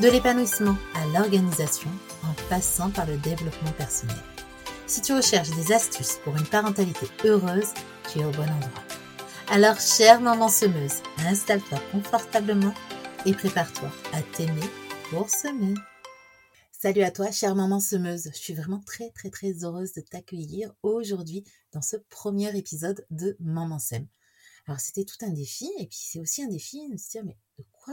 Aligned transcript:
de 0.00 0.08
l'épanouissement 0.08 0.76
à 0.94 1.06
l'organisation 1.06 1.90
en 2.24 2.34
passant 2.48 2.90
par 2.90 3.06
le 3.06 3.16
développement 3.18 3.70
personnel. 3.72 4.16
Si 4.88 5.00
tu 5.00 5.12
recherches 5.12 5.50
des 5.50 5.72
astuces 5.72 6.18
pour 6.24 6.36
une 6.36 6.46
parentalité 6.46 7.06
heureuse, 7.24 7.72
tu 8.10 8.18
es 8.18 8.24
au 8.24 8.30
bon 8.32 8.42
endroit. 8.42 8.84
Alors, 9.48 9.78
chère 9.78 10.20
maman 10.20 10.48
semeuse, 10.48 11.02
installe-toi 11.18 11.78
confortablement 11.92 12.74
et 13.24 13.34
prépare-toi 13.34 13.88
à 14.12 14.22
t'aimer 14.36 14.68
pour 15.10 15.30
semer. 15.30 15.74
Salut 16.72 17.02
à 17.02 17.12
toi, 17.12 17.30
chère 17.30 17.54
maman 17.54 17.78
semeuse. 17.78 18.30
Je 18.32 18.38
suis 18.38 18.54
vraiment 18.54 18.80
très, 18.80 19.10
très, 19.10 19.30
très 19.30 19.64
heureuse 19.64 19.92
de 19.92 20.00
t'accueillir 20.00 20.74
aujourd'hui 20.82 21.44
dans 21.72 21.82
ce 21.82 21.96
premier 22.10 22.56
épisode 22.58 23.06
de 23.10 23.36
Maman 23.38 23.78
Sème. 23.78 24.08
Alors, 24.66 24.80
c'était 24.80 25.04
tout 25.04 25.24
un 25.24 25.30
défi, 25.30 25.70
et 25.78 25.86
puis 25.86 26.00
c'est 26.00 26.20
aussi 26.20 26.42
un 26.42 26.48
défi 26.48 26.88
de 26.88 26.96
se 26.96 27.10
dire, 27.10 27.24
mais 27.24 27.38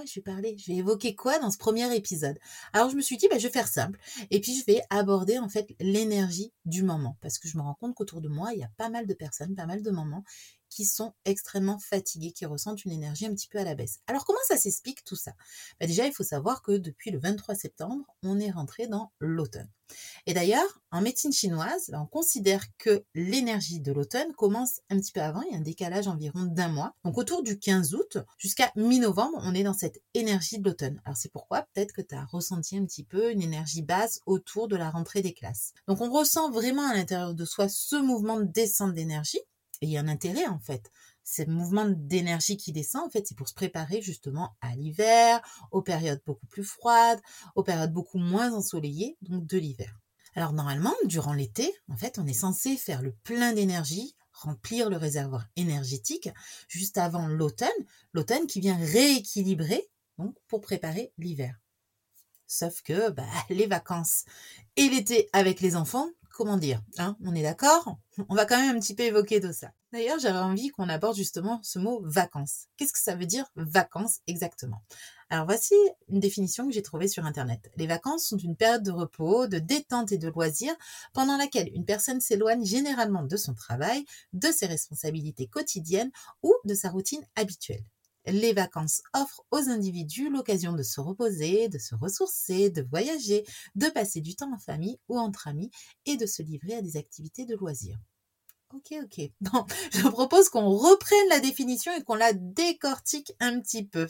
je 0.05 0.15
vais 0.15 0.21
parler? 0.21 0.55
Je 0.57 0.71
vais 0.71 0.77
évoquer 0.77 1.15
quoi 1.15 1.39
dans 1.39 1.51
ce 1.51 1.57
premier 1.57 1.93
épisode? 1.95 2.37
Alors 2.73 2.89
je 2.89 2.95
me 2.95 3.01
suis 3.01 3.17
dit, 3.17 3.27
bah, 3.29 3.37
je 3.37 3.47
vais 3.47 3.53
faire 3.53 3.67
simple. 3.67 3.99
Et 4.29 4.39
puis 4.39 4.55
je 4.55 4.65
vais 4.65 4.81
aborder 4.89 5.39
en 5.39 5.49
fait 5.49 5.75
l'énergie 5.79 6.53
du 6.65 6.83
moment. 6.83 7.17
Parce 7.21 7.39
que 7.39 7.47
je 7.47 7.57
me 7.57 7.61
rends 7.61 7.75
compte 7.75 7.95
qu'autour 7.95 8.21
de 8.21 8.29
moi, 8.29 8.51
il 8.53 8.59
y 8.59 8.63
a 8.63 8.71
pas 8.77 8.89
mal 8.89 9.07
de 9.07 9.13
personnes, 9.13 9.55
pas 9.55 9.65
mal 9.65 9.81
de 9.81 9.91
mamans 9.91 10.23
qui 10.71 10.85
sont 10.85 11.13
extrêmement 11.25 11.77
fatiguées, 11.77 12.31
qui 12.31 12.47
ressentent 12.47 12.83
une 12.85 12.91
énergie 12.91 13.27
un 13.27 13.35
petit 13.35 13.49
peu 13.49 13.59
à 13.59 13.63
la 13.63 13.75
baisse. 13.75 13.99
Alors 14.07 14.25
comment 14.25 14.39
ça 14.47 14.57
s'explique 14.57 15.03
tout 15.03 15.15
ça? 15.15 15.33
Bah, 15.79 15.85
Déjà, 15.85 16.07
il 16.07 16.13
faut 16.13 16.23
savoir 16.23 16.63
que 16.63 16.71
depuis 16.71 17.11
le 17.11 17.19
23 17.19 17.53
septembre, 17.53 18.05
on 18.23 18.39
est 18.39 18.49
rentré 18.49 18.87
dans 18.87 19.11
l'automne. 19.19 19.69
Et 20.25 20.33
d'ailleurs, 20.33 20.79
en 20.91 21.01
médecine 21.01 21.33
chinoise, 21.33 21.91
on 21.93 22.05
considère 22.05 22.63
que 22.77 23.03
l'énergie 23.13 23.81
de 23.81 23.91
l'automne 23.91 24.31
commence 24.33 24.79
un 24.89 24.97
petit 24.97 25.11
peu 25.11 25.21
avant, 25.21 25.41
il 25.41 25.51
y 25.51 25.55
a 25.55 25.57
un 25.57 25.61
décalage 25.61 26.07
environ 26.07 26.43
d'un 26.43 26.69
mois. 26.69 26.93
Donc 27.03 27.17
autour 27.17 27.43
du 27.43 27.59
15 27.59 27.93
août 27.93 28.17
jusqu'à 28.37 28.71
mi-novembre, 28.75 29.41
on 29.43 29.53
est 29.53 29.63
dans 29.63 29.73
cette 29.73 30.01
énergie 30.13 30.59
de 30.59 30.69
l'automne. 30.69 31.01
Alors 31.05 31.17
c'est 31.17 31.31
pourquoi? 31.31 31.63
Peut-être 31.73 31.93
que 31.93 32.01
tu 32.01 32.15
as 32.15 32.25
ressenti 32.25 32.77
un 32.77 32.85
petit 32.85 33.03
peu 33.03 33.31
une 33.31 33.41
énergie 33.41 33.81
basse 33.81 34.19
autour 34.25 34.67
de 34.67 34.75
la 34.75 34.89
rentrée 34.89 35.21
des 35.21 35.33
classes. 35.33 35.73
Donc 35.87 36.01
on 36.01 36.11
ressent 36.11 36.51
vraiment 36.51 36.87
à 36.87 36.93
l'intérieur 36.93 37.33
de 37.33 37.45
soi 37.45 37.67
ce 37.69 37.95
mouvement 37.95 38.39
de 38.39 38.45
descente 38.45 38.93
d'énergie 38.93 39.41
et 39.81 39.87
il 39.87 39.91
y 39.91 39.97
a 39.97 40.01
un 40.01 40.07
intérêt 40.07 40.47
en 40.47 40.59
fait. 40.59 40.91
Ce 41.23 41.43
mouvement 41.43 41.85
d'énergie 41.87 42.57
qui 42.57 42.71
descend, 42.71 43.05
en 43.05 43.09
fait, 43.09 43.27
c'est 43.27 43.37
pour 43.37 43.47
se 43.47 43.53
préparer 43.53 44.01
justement 44.01 44.55
à 44.61 44.75
l'hiver, 44.75 45.41
aux 45.71 45.81
périodes 45.81 46.21
beaucoup 46.25 46.47
plus 46.47 46.63
froides, 46.63 47.21
aux 47.55 47.63
périodes 47.63 47.93
beaucoup 47.93 48.17
moins 48.17 48.53
ensoleillées, 48.53 49.17
donc 49.21 49.45
de 49.45 49.57
l'hiver. 49.57 49.99
Alors 50.35 50.53
normalement, 50.53 50.93
durant 51.05 51.33
l'été, 51.33 51.73
en 51.89 51.97
fait, 51.97 52.17
on 52.17 52.25
est 52.25 52.33
censé 52.33 52.77
faire 52.77 53.01
le 53.01 53.11
plein 53.23 53.53
d'énergie, 53.53 54.15
remplir 54.33 54.89
le 54.89 54.97
réservoir 54.97 55.45
énergétique 55.55 56.29
juste 56.67 56.97
avant 56.97 57.27
l'automne, 57.27 57.69
l'automne 58.13 58.47
qui 58.47 58.61
vient 58.61 58.77
rééquilibrer 58.77 59.89
donc 60.17 60.35
pour 60.47 60.61
préparer 60.61 61.13
l'hiver. 61.17 61.59
Sauf 62.47 62.81
que 62.81 63.09
bah, 63.09 63.27
les 63.49 63.67
vacances 63.67 64.25
et 64.75 64.89
l'été 64.89 65.29
avec 65.33 65.61
les 65.61 65.75
enfants, 65.75 66.09
comment 66.41 66.57
dire, 66.57 66.81
hein, 66.97 67.15
on 67.23 67.35
est 67.35 67.43
d'accord? 67.43 67.99
On 68.27 68.33
va 68.33 68.47
quand 68.47 68.57
même 68.57 68.75
un 68.75 68.79
petit 68.79 68.95
peu 68.95 69.03
évoquer 69.03 69.39
tout 69.39 69.53
ça. 69.53 69.69
D'ailleurs, 69.93 70.17
j'avais 70.17 70.39
envie 70.39 70.69
qu'on 70.69 70.89
aborde 70.89 71.15
justement 71.15 71.59
ce 71.61 71.77
mot 71.77 72.01
vacances. 72.03 72.65
Qu'est-ce 72.77 72.93
que 72.93 72.99
ça 72.99 73.13
veut 73.13 73.27
dire 73.27 73.45
vacances 73.55 74.21
exactement? 74.25 74.81
Alors 75.29 75.45
voici 75.45 75.75
une 76.09 76.19
définition 76.19 76.65
que 76.65 76.73
j'ai 76.73 76.81
trouvée 76.81 77.07
sur 77.07 77.25
Internet. 77.25 77.69
Les 77.77 77.85
vacances 77.85 78.25
sont 78.25 78.37
une 78.37 78.55
période 78.55 78.81
de 78.81 78.91
repos, 78.91 79.45
de 79.45 79.59
détente 79.59 80.11
et 80.11 80.17
de 80.17 80.29
loisirs 80.29 80.75
pendant 81.13 81.37
laquelle 81.37 81.69
une 81.75 81.85
personne 81.85 82.21
s'éloigne 82.21 82.65
généralement 82.65 83.23
de 83.23 83.37
son 83.37 83.53
travail, 83.53 84.03
de 84.33 84.47
ses 84.51 84.65
responsabilités 84.65 85.45
quotidiennes 85.45 86.11
ou 86.41 86.55
de 86.65 86.73
sa 86.73 86.89
routine 86.89 87.23
habituelle. 87.35 87.83
Les 88.25 88.53
vacances 88.53 89.01
offrent 89.13 89.43
aux 89.51 89.69
individus 89.69 90.29
l'occasion 90.29 90.73
de 90.73 90.83
se 90.83 91.01
reposer, 91.01 91.69
de 91.69 91.79
se 91.79 91.95
ressourcer, 91.95 92.69
de 92.69 92.83
voyager, 92.83 93.43
de 93.75 93.87
passer 93.87 94.21
du 94.21 94.35
temps 94.35 94.53
en 94.53 94.59
famille 94.59 94.99
ou 95.07 95.17
entre 95.19 95.47
amis 95.47 95.71
et 96.05 96.17
de 96.17 96.25
se 96.25 96.41
livrer 96.43 96.75
à 96.75 96.81
des 96.81 96.97
activités 96.97 97.45
de 97.45 97.55
loisirs. 97.55 97.99
Ok, 98.73 98.93
ok. 99.03 99.31
Bon, 99.41 99.65
je 99.91 100.07
propose 100.07 100.49
qu'on 100.49 100.69
reprenne 100.69 101.29
la 101.29 101.39
définition 101.39 101.91
et 101.93 102.03
qu'on 102.03 102.15
la 102.15 102.33
décortique 102.33 103.33
un 103.39 103.59
petit 103.59 103.85
peu. 103.85 104.07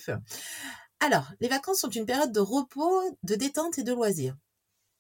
Alors, 0.99 1.31
les 1.39 1.47
vacances 1.47 1.79
sont 1.79 1.89
une 1.89 2.05
période 2.05 2.31
de 2.31 2.39
repos, 2.39 3.01
de 3.23 3.35
détente 3.35 3.79
et 3.79 3.83
de 3.83 3.93
loisirs. 3.93 4.35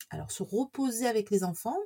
Alors, 0.09 0.31
se 0.31 0.43
reposer 0.43 1.07
avec 1.07 1.29
les 1.29 1.43
enfants, 1.43 1.77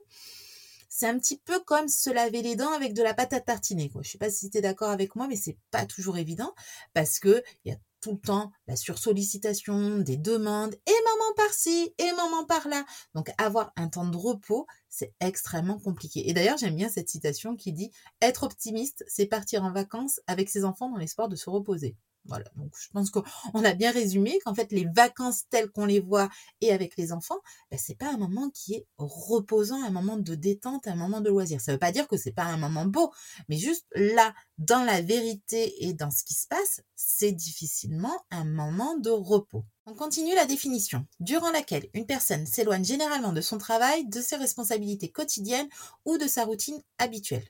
c'est 0.97 1.07
un 1.07 1.19
petit 1.19 1.37
peu 1.37 1.59
comme 1.59 1.89
se 1.89 2.09
laver 2.09 2.41
les 2.41 2.55
dents 2.55 2.71
avec 2.71 2.93
de 2.93 3.03
la 3.03 3.13
pâte 3.13 3.33
à 3.33 3.41
tartiner. 3.41 3.91
Je 4.01 4.09
sais 4.09 4.17
pas 4.17 4.29
si 4.29 4.49
tu 4.49 4.59
es 4.59 4.61
d'accord 4.61 4.91
avec 4.91 5.17
moi, 5.17 5.27
mais 5.27 5.35
c'est 5.35 5.57
pas 5.69 5.85
toujours 5.85 6.17
évident 6.17 6.55
parce 6.93 7.19
que 7.19 7.43
il 7.65 7.71
y 7.71 7.75
a 7.75 7.77
tout 7.99 8.13
le 8.13 8.17
temps 8.17 8.53
la 8.67 8.77
sursollicitation, 8.77 9.97
des 9.97 10.15
demandes, 10.15 10.73
et 10.73 11.03
maman 11.03 11.33
par-ci, 11.35 11.93
et 11.97 12.11
maman 12.13 12.45
par-là. 12.45 12.85
Donc 13.13 13.29
avoir 13.37 13.73
un 13.75 13.89
temps 13.89 14.07
de 14.07 14.15
repos, 14.15 14.67
c'est 14.87 15.13
extrêmement 15.19 15.79
compliqué. 15.79 16.29
Et 16.29 16.33
d'ailleurs, 16.33 16.57
j'aime 16.57 16.77
bien 16.77 16.87
cette 16.87 17.09
citation 17.09 17.57
qui 17.57 17.73
dit 17.73 17.91
Être 18.21 18.43
optimiste, 18.43 19.03
c'est 19.05 19.25
partir 19.25 19.65
en 19.65 19.73
vacances 19.73 20.21
avec 20.27 20.49
ses 20.49 20.63
enfants 20.63 20.89
dans 20.89 20.97
l'espoir 20.97 21.27
de 21.27 21.35
se 21.35 21.49
reposer. 21.49 21.97
Voilà, 22.27 22.45
donc 22.55 22.73
je 22.79 22.89
pense 22.89 23.11
qu'on 23.11 23.23
a 23.63 23.73
bien 23.73 23.91
résumé 23.91 24.39
qu'en 24.43 24.55
fait 24.55 24.71
les 24.71 24.85
vacances 24.85 25.43
telles 25.49 25.69
qu'on 25.69 25.85
les 25.85 25.99
voit 25.99 26.29
et 26.59 26.71
avec 26.71 26.97
les 26.97 27.11
enfants, 27.11 27.39
ben, 27.69 27.79
c'est 27.79 27.97
pas 27.97 28.11
un 28.11 28.17
moment 28.17 28.49
qui 28.49 28.73
est 28.73 28.87
reposant, 28.97 29.83
un 29.83 29.91
moment 29.91 30.17
de 30.17 30.33
détente, 30.33 30.87
un 30.87 30.95
moment 30.95 31.21
de 31.21 31.29
loisir. 31.29 31.61
Ça 31.61 31.71
veut 31.71 31.77
pas 31.77 31.91
dire 31.91 32.07
que 32.07 32.17
c'est 32.17 32.31
pas 32.31 32.45
un 32.45 32.57
moment 32.57 32.85
beau, 32.85 33.11
mais 33.47 33.57
juste 33.57 33.85
là, 33.93 34.33
dans 34.57 34.83
la 34.83 35.01
vérité 35.01 35.85
et 35.85 35.93
dans 35.93 36.09
ce 36.09 36.23
qui 36.23 36.33
se 36.33 36.47
passe, 36.47 36.81
c'est 36.95 37.31
difficilement 37.31 38.15
un 38.31 38.45
moment 38.45 38.97
de 38.97 39.11
repos. 39.11 39.63
On 39.85 39.93
continue 39.93 40.33
la 40.33 40.45
définition, 40.45 41.05
durant 41.19 41.51
laquelle 41.51 41.87
une 41.93 42.07
personne 42.07 42.47
s'éloigne 42.47 42.83
généralement 42.83 43.33
de 43.33 43.41
son 43.41 43.59
travail, 43.59 44.07
de 44.07 44.19
ses 44.19 44.35
responsabilités 44.35 45.11
quotidiennes 45.11 45.69
ou 46.05 46.17
de 46.17 46.27
sa 46.27 46.45
routine 46.45 46.81
habituelle. 46.97 47.47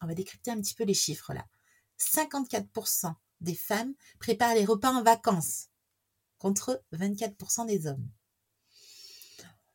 On 0.00 0.08
va 0.08 0.14
décrypter 0.14 0.50
un 0.50 0.60
petit 0.60 0.74
peu 0.74 0.82
les 0.82 0.94
chiffres 0.94 1.32
là. 1.32 1.46
54% 2.00 3.14
des 3.42 3.54
femmes 3.54 3.94
préparent 4.18 4.54
les 4.54 4.64
repas 4.64 4.92
en 4.92 5.02
vacances, 5.02 5.68
contre 6.38 6.82
24% 6.92 7.66
des 7.66 7.86
hommes. 7.86 8.08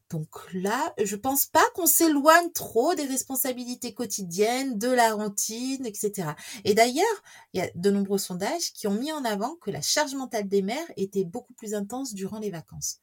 Donc 0.09 0.29
là, 0.53 0.93
je 1.03 1.17
pense 1.17 1.47
pas 1.47 1.63
qu'on 1.75 1.85
s'éloigne 1.85 2.51
trop 2.53 2.95
des 2.95 3.05
responsabilités 3.05 3.93
quotidiennes, 3.93 4.77
de 4.77 4.87
la 4.87 5.13
routine, 5.13 5.85
etc. 5.85 6.29
Et 6.63 6.73
d'ailleurs, 6.73 7.05
il 7.51 7.59
y 7.59 7.63
a 7.63 7.69
de 7.75 7.91
nombreux 7.91 8.17
sondages 8.17 8.71
qui 8.73 8.87
ont 8.87 8.93
mis 8.93 9.11
en 9.11 9.25
avant 9.25 9.55
que 9.57 9.69
la 9.69 9.81
charge 9.81 10.15
mentale 10.15 10.47
des 10.47 10.61
mères 10.61 10.91
était 10.95 11.25
beaucoup 11.25 11.53
plus 11.53 11.73
intense 11.73 12.13
durant 12.13 12.39
les 12.39 12.51
vacances. 12.51 13.01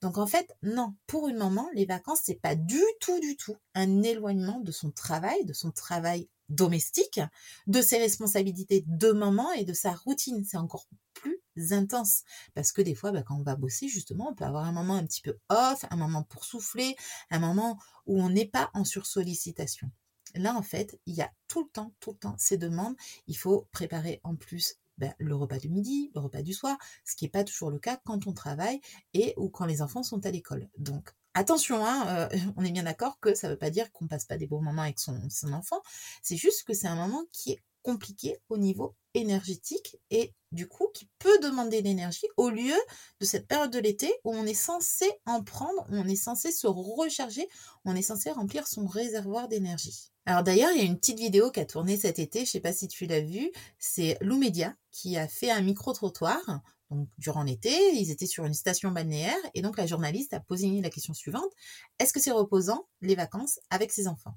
Donc 0.00 0.18
en 0.18 0.26
fait, 0.26 0.52
non, 0.64 0.94
pour 1.06 1.28
une 1.28 1.36
maman, 1.36 1.68
les 1.74 1.86
vacances, 1.86 2.22
c'est 2.24 2.40
pas 2.40 2.56
du 2.56 2.82
tout, 2.98 3.20
du 3.20 3.36
tout 3.36 3.56
un 3.74 4.02
éloignement 4.02 4.58
de 4.58 4.72
son 4.72 4.90
travail, 4.90 5.44
de 5.44 5.52
son 5.52 5.70
travail 5.70 6.28
domestique, 6.48 7.20
de 7.66 7.80
ses 7.80 7.98
responsabilités 7.98 8.84
de 8.86 9.12
maman 9.12 9.52
et 9.52 9.64
de 9.64 9.72
sa 9.72 9.92
routine. 9.92 10.44
C'est 10.44 10.56
encore 10.56 10.86
plus 11.14 11.72
intense 11.72 12.22
parce 12.54 12.72
que 12.72 12.82
des 12.82 12.94
fois, 12.94 13.12
bah, 13.12 13.22
quand 13.22 13.36
on 13.36 13.42
va 13.42 13.56
bosser, 13.56 13.88
justement, 13.88 14.30
on 14.30 14.34
peut 14.34 14.44
avoir 14.44 14.64
un 14.64 14.72
moment 14.72 14.96
un 14.96 15.06
petit 15.06 15.22
peu 15.22 15.38
off, 15.48 15.84
un 15.90 15.96
moment 15.96 16.22
pour 16.24 16.44
souffler, 16.44 16.96
un 17.30 17.38
moment 17.38 17.78
où 18.06 18.20
on 18.20 18.30
n'est 18.30 18.48
pas 18.48 18.70
en 18.74 18.84
sursollicitation. 18.84 19.90
Là, 20.34 20.56
en 20.56 20.62
fait, 20.62 20.98
il 21.06 21.14
y 21.14 21.22
a 21.22 21.30
tout 21.48 21.64
le 21.64 21.70
temps, 21.70 21.94
tout 22.00 22.12
le 22.12 22.18
temps 22.18 22.36
ces 22.38 22.56
demandes. 22.56 22.96
Il 23.26 23.36
faut 23.36 23.68
préparer 23.72 24.20
en 24.24 24.34
plus 24.34 24.76
ben, 24.98 25.14
le 25.18 25.34
repas 25.34 25.58
du 25.58 25.68
midi, 25.68 26.10
le 26.14 26.20
repas 26.20 26.42
du 26.42 26.52
soir, 26.52 26.76
ce 27.04 27.16
qui 27.16 27.24
n'est 27.24 27.30
pas 27.30 27.44
toujours 27.44 27.70
le 27.70 27.78
cas 27.78 27.98
quand 28.04 28.26
on 28.26 28.32
travaille 28.32 28.80
et 29.14 29.34
ou 29.36 29.48
quand 29.48 29.66
les 29.66 29.82
enfants 29.82 30.02
sont 30.02 30.24
à 30.26 30.30
l'école. 30.30 30.68
Donc 30.78 31.12
Attention, 31.34 31.84
hein, 31.84 32.28
euh, 32.32 32.38
on 32.56 32.64
est 32.64 32.72
bien 32.72 32.82
d'accord 32.82 33.18
que 33.20 33.34
ça 33.34 33.48
ne 33.48 33.52
veut 33.52 33.58
pas 33.58 33.70
dire 33.70 33.90
qu'on 33.92 34.06
passe 34.06 34.24
pas 34.24 34.36
des 34.36 34.46
bons 34.46 34.60
moments 34.60 34.82
avec 34.82 34.98
son, 34.98 35.18
enfant. 35.52 35.82
C'est 36.22 36.36
juste 36.36 36.64
que 36.64 36.74
c'est 36.74 36.88
un 36.88 36.96
moment 36.96 37.24
qui 37.32 37.52
est 37.52 37.62
compliqué 37.82 38.38
au 38.48 38.58
niveau 38.58 38.94
énergétique 39.14 39.96
et 40.10 40.32
du 40.52 40.68
coup 40.68 40.88
qui 40.94 41.08
peut 41.18 41.38
demander 41.42 41.82
l'énergie 41.82 42.26
au 42.36 42.48
lieu 42.48 42.76
de 43.20 43.26
cette 43.26 43.48
période 43.48 43.72
de 43.72 43.80
l'été 43.80 44.12
où 44.24 44.32
on 44.32 44.46
est 44.46 44.54
censé 44.54 45.10
en 45.26 45.42
prendre, 45.42 45.84
où 45.90 45.96
on 45.96 46.06
est 46.06 46.16
censé 46.16 46.52
se 46.52 46.66
recharger, 46.68 47.48
on 47.84 47.96
est 47.96 48.02
censé 48.02 48.30
remplir 48.30 48.68
son 48.68 48.86
réservoir 48.86 49.48
d'énergie. 49.48 50.12
Alors 50.26 50.44
d'ailleurs, 50.44 50.70
il 50.70 50.78
y 50.78 50.80
a 50.82 50.84
une 50.84 50.98
petite 50.98 51.18
vidéo 51.18 51.50
qui 51.50 51.58
a 51.58 51.64
tourné 51.64 51.96
cet 51.96 52.20
été, 52.20 52.44
je 52.44 52.50
sais 52.50 52.60
pas 52.60 52.72
si 52.72 52.86
tu 52.86 53.06
l'as 53.06 53.20
vue, 53.20 53.50
c'est 53.78 54.16
Lou 54.20 54.38
Media 54.38 54.76
qui 54.92 55.16
a 55.16 55.26
fait 55.26 55.50
un 55.50 55.62
micro-trottoir 55.62 56.62
Donc, 56.92 57.08
durant 57.16 57.42
l'été, 57.42 57.72
ils 57.94 58.10
étaient 58.10 58.26
sur 58.26 58.44
une 58.44 58.52
station 58.52 58.90
balnéaire 58.90 59.34
et 59.54 59.62
donc 59.62 59.78
la 59.78 59.86
journaliste 59.86 60.34
a 60.34 60.40
posé 60.40 60.68
la 60.82 60.90
question 60.90 61.14
suivante. 61.14 61.50
Est-ce 61.98 62.12
que 62.12 62.20
c'est 62.20 62.30
reposant 62.30 62.86
les 63.00 63.14
vacances 63.14 63.60
avec 63.70 63.90
ses 63.92 64.08
enfants? 64.08 64.36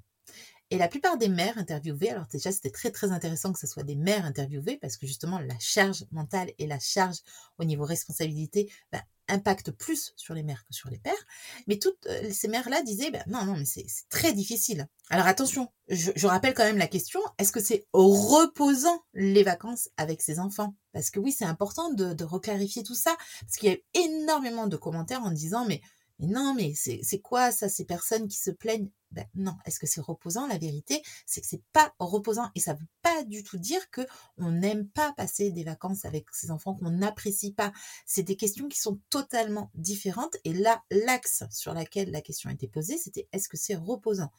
Et 0.70 0.78
la 0.78 0.88
plupart 0.88 1.18
des 1.18 1.28
mères 1.28 1.58
interviewées, 1.58 2.10
alors 2.10 2.26
déjà 2.26 2.50
c'était 2.50 2.70
très 2.70 2.90
très 2.90 3.12
intéressant 3.12 3.52
que 3.52 3.58
ce 3.58 3.66
soit 3.66 3.82
des 3.82 3.94
mères 3.94 4.24
interviewées 4.24 4.78
parce 4.78 4.96
que 4.96 5.06
justement 5.06 5.38
la 5.38 5.58
charge 5.58 6.06
mentale 6.10 6.50
et 6.58 6.66
la 6.66 6.78
charge 6.78 7.18
au 7.58 7.64
niveau 7.64 7.84
responsabilité 7.84 8.72
ben, 8.90 9.02
impactent 9.28 9.70
plus 9.70 10.12
sur 10.16 10.34
les 10.34 10.42
mères 10.42 10.64
que 10.66 10.74
sur 10.74 10.90
les 10.90 10.98
pères. 10.98 11.26
Mais 11.66 11.78
toutes 11.78 12.06
euh, 12.06 12.30
ces 12.32 12.48
mères-là 12.48 12.82
disaient 12.82 13.10
ben, 13.10 13.24
non, 13.26 13.44
non, 13.44 13.56
mais 13.56 13.64
c'est 13.64 13.86
très 14.08 14.32
difficile. 14.32 14.88
Alors 15.10 15.26
attention, 15.26 15.68
je, 15.88 16.26
rappelle 16.26 16.54
quand 16.54 16.64
même 16.64 16.78
la 16.78 16.88
question, 16.88 17.20
est-ce 17.38 17.52
que 17.52 17.60
c'est 17.60 17.86
reposant 17.92 19.04
les 19.14 19.42
vacances 19.42 19.88
avec 19.96 20.22
ses 20.22 20.38
enfants? 20.38 20.74
Parce 20.92 21.10
que 21.10 21.20
oui, 21.20 21.32
c'est 21.32 21.44
important 21.44 21.92
de, 21.92 22.24
reclarifier 22.24 22.82
tout 22.82 22.94
ça, 22.94 23.16
parce 23.40 23.56
qu'il 23.56 23.70
y 23.70 23.72
a 23.72 24.04
énormément 24.04 24.66
de 24.66 24.76
commentaires 24.76 25.22
en 25.22 25.30
disant 25.30 25.64
mais 25.66 25.80
mais 26.18 26.28
non, 26.28 26.54
mais 26.54 26.72
c'est 26.74 27.20
quoi 27.20 27.52
ça, 27.52 27.68
ces 27.68 27.84
personnes 27.84 28.26
qui 28.26 28.38
se 28.38 28.50
plaignent 28.50 28.90
ben 29.16 29.26
non, 29.34 29.56
est-ce 29.64 29.80
que 29.80 29.86
c'est 29.86 30.02
reposant? 30.02 30.46
La 30.46 30.58
vérité, 30.58 31.02
c'est 31.24 31.40
que 31.40 31.46
c'est 31.46 31.62
pas 31.72 31.94
reposant 31.98 32.50
et 32.54 32.60
ça 32.60 32.74
veut 32.74 32.86
pas 33.02 33.24
du 33.24 33.42
tout 33.42 33.56
dire 33.56 33.90
que 33.90 34.02
on 34.36 34.50
n'aime 34.50 34.86
pas 34.88 35.12
passer 35.14 35.50
des 35.50 35.64
vacances 35.64 36.04
avec 36.04 36.26
ses 36.32 36.50
enfants, 36.50 36.74
qu'on 36.74 36.90
n'apprécie 36.90 37.52
pas. 37.52 37.72
C'est 38.04 38.22
des 38.22 38.36
questions 38.36 38.68
qui 38.68 38.78
sont 38.78 39.00
totalement 39.08 39.70
différentes 39.74 40.36
et 40.44 40.52
là, 40.52 40.84
l'axe 40.90 41.44
sur 41.50 41.72
lequel 41.72 42.10
la 42.10 42.20
question 42.20 42.50
a 42.50 42.52
été 42.52 42.68
posée, 42.68 42.98
c'était 42.98 43.26
est-ce 43.32 43.48
que 43.48 43.56
c'est 43.56 43.74
reposant? 43.74 44.30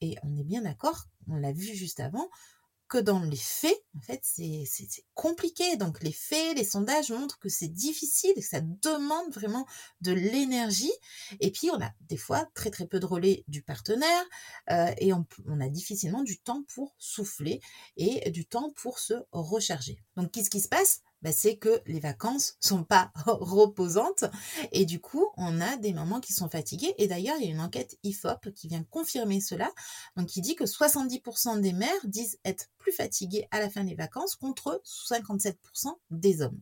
Et 0.00 0.16
on 0.22 0.34
est 0.34 0.44
bien 0.44 0.62
d'accord, 0.62 1.04
on 1.28 1.36
l'a 1.36 1.52
vu 1.52 1.74
juste 1.74 2.00
avant, 2.00 2.28
que 2.92 2.98
dans 2.98 3.20
les 3.20 3.38
faits, 3.38 3.82
en 3.96 4.02
fait, 4.02 4.20
c'est 4.22 4.66
compliqué. 5.14 5.78
Donc 5.78 6.02
les 6.02 6.12
faits, 6.12 6.58
les 6.58 6.64
sondages 6.64 7.10
montrent 7.10 7.38
que 7.38 7.48
c'est 7.48 7.68
difficile, 7.68 8.34
que 8.34 8.42
ça 8.42 8.60
demande 8.60 9.32
vraiment 9.32 9.66
de 10.02 10.12
l'énergie. 10.12 10.92
Et 11.40 11.50
puis 11.50 11.70
on 11.70 11.80
a 11.80 11.90
des 12.02 12.18
fois 12.18 12.46
très 12.52 12.70
très 12.70 12.86
peu 12.86 13.00
de 13.00 13.06
relais 13.06 13.44
du 13.48 13.62
partenaire 13.62 14.24
euh, 14.70 14.92
et 14.98 15.14
on, 15.14 15.24
on, 15.46 15.62
a 15.62 15.70
difficilement 15.70 16.22
du 16.22 16.38
temps 16.38 16.64
pour 16.74 16.94
souffler 16.98 17.62
et 17.96 18.30
du 18.30 18.44
temps 18.44 18.70
pour 18.76 18.98
se 18.98 19.14
recharger. 19.32 19.96
Donc 20.16 20.30
qu'est-ce 20.30 20.50
qui 20.50 20.60
se 20.60 20.68
passe? 20.68 21.00
Bah, 21.22 21.32
c'est 21.32 21.56
que 21.56 21.80
les 21.86 22.00
vacances 22.00 22.56
sont 22.60 22.84
pas 22.84 23.12
reposantes 23.26 24.24
et 24.72 24.84
du 24.84 25.00
coup 25.00 25.26
on 25.36 25.60
a 25.60 25.76
des 25.76 25.92
mamans 25.92 26.20
qui 26.20 26.32
sont 26.32 26.48
fatiguées 26.48 26.94
et 26.98 27.06
d'ailleurs 27.08 27.36
il 27.38 27.46
y 27.46 27.48
a 27.48 27.52
une 27.52 27.60
enquête 27.60 27.98
IFOP 28.02 28.50
qui 28.54 28.68
vient 28.68 28.84
confirmer 28.84 29.40
cela 29.40 29.70
donc 30.16 30.28
qui 30.28 30.40
dit 30.40 30.54
que 30.54 30.64
70% 30.64 31.60
des 31.60 31.72
mères 31.72 31.90
disent 32.04 32.38
être 32.44 32.70
plus 32.78 32.92
fatiguées 32.92 33.46
à 33.50 33.60
la 33.60 33.70
fin 33.70 33.84
des 33.84 33.94
vacances 33.94 34.36
contre 34.36 34.82
57% 34.84 35.54
des 36.10 36.42
hommes. 36.42 36.60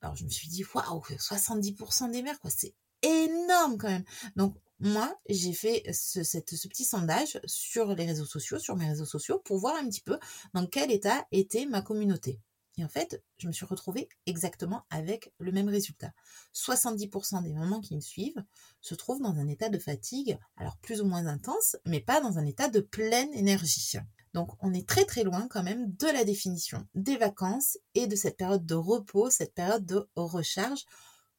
Alors 0.00 0.16
je 0.16 0.24
me 0.24 0.30
suis 0.30 0.48
dit 0.48 0.64
waouh 0.74 1.00
70% 1.00 2.10
des 2.10 2.22
mères 2.22 2.40
quoi 2.40 2.50
c'est 2.50 2.74
énorme 3.02 3.78
quand 3.78 3.88
même 3.88 4.04
donc 4.36 4.56
moi, 4.84 5.16
j'ai 5.28 5.52
fait 5.52 5.84
ce, 5.92 6.38
petit 6.40 6.84
sondage 6.84 7.40
sur 7.46 7.94
les 7.94 8.04
réseaux 8.04 8.24
sociaux, 8.24 8.58
sur 8.58 8.74
mes 8.74 8.88
réseaux 8.88 9.06
sociaux, 9.06 9.38
pour 9.38 9.58
voir 9.58 9.76
un 9.76 9.88
petit 9.88 10.00
peu 10.00 10.18
dans 10.54 10.66
quel 10.66 10.90
état 10.90 11.24
était 11.30 11.66
ma 11.66 11.82
communauté. 11.82 12.40
Et 12.78 12.84
en 12.84 12.88
fait, 12.88 13.22
je 13.36 13.46
me 13.46 13.52
suis 13.52 13.66
retrouvée 13.66 14.08
exactement 14.26 14.84
avec 14.90 15.32
le 15.38 15.52
même 15.52 15.68
résultat. 15.68 16.12
70% 16.54 17.42
des 17.42 17.52
mamans 17.52 17.80
qui 17.80 17.94
me 17.94 18.00
suivent 18.00 18.42
se 18.80 18.94
trouvent 18.94 19.20
dans 19.20 19.34
un 19.34 19.48
état 19.48 19.68
de 19.68 19.78
fatigue, 19.78 20.38
alors 20.56 20.78
plus 20.78 21.02
ou 21.02 21.04
moins 21.04 21.26
intense, 21.26 21.76
mais 21.84 22.00
pas 22.00 22.20
dans 22.20 22.38
un 22.38 22.46
état 22.46 22.68
de 22.68 22.80
pleine 22.80 23.32
énergie. 23.34 23.98
Donc 24.32 24.52
on 24.60 24.72
est 24.72 24.88
très 24.88 25.04
très 25.04 25.24
loin 25.24 25.46
quand 25.48 25.62
même 25.62 25.92
de 25.96 26.06
la 26.06 26.24
définition 26.24 26.86
des 26.94 27.16
vacances 27.16 27.76
et 27.94 28.06
de 28.06 28.16
cette 28.16 28.38
période 28.38 28.64
de 28.64 28.74
repos, 28.74 29.28
cette 29.28 29.54
période 29.54 29.84
de 29.84 30.08
recharge 30.16 30.84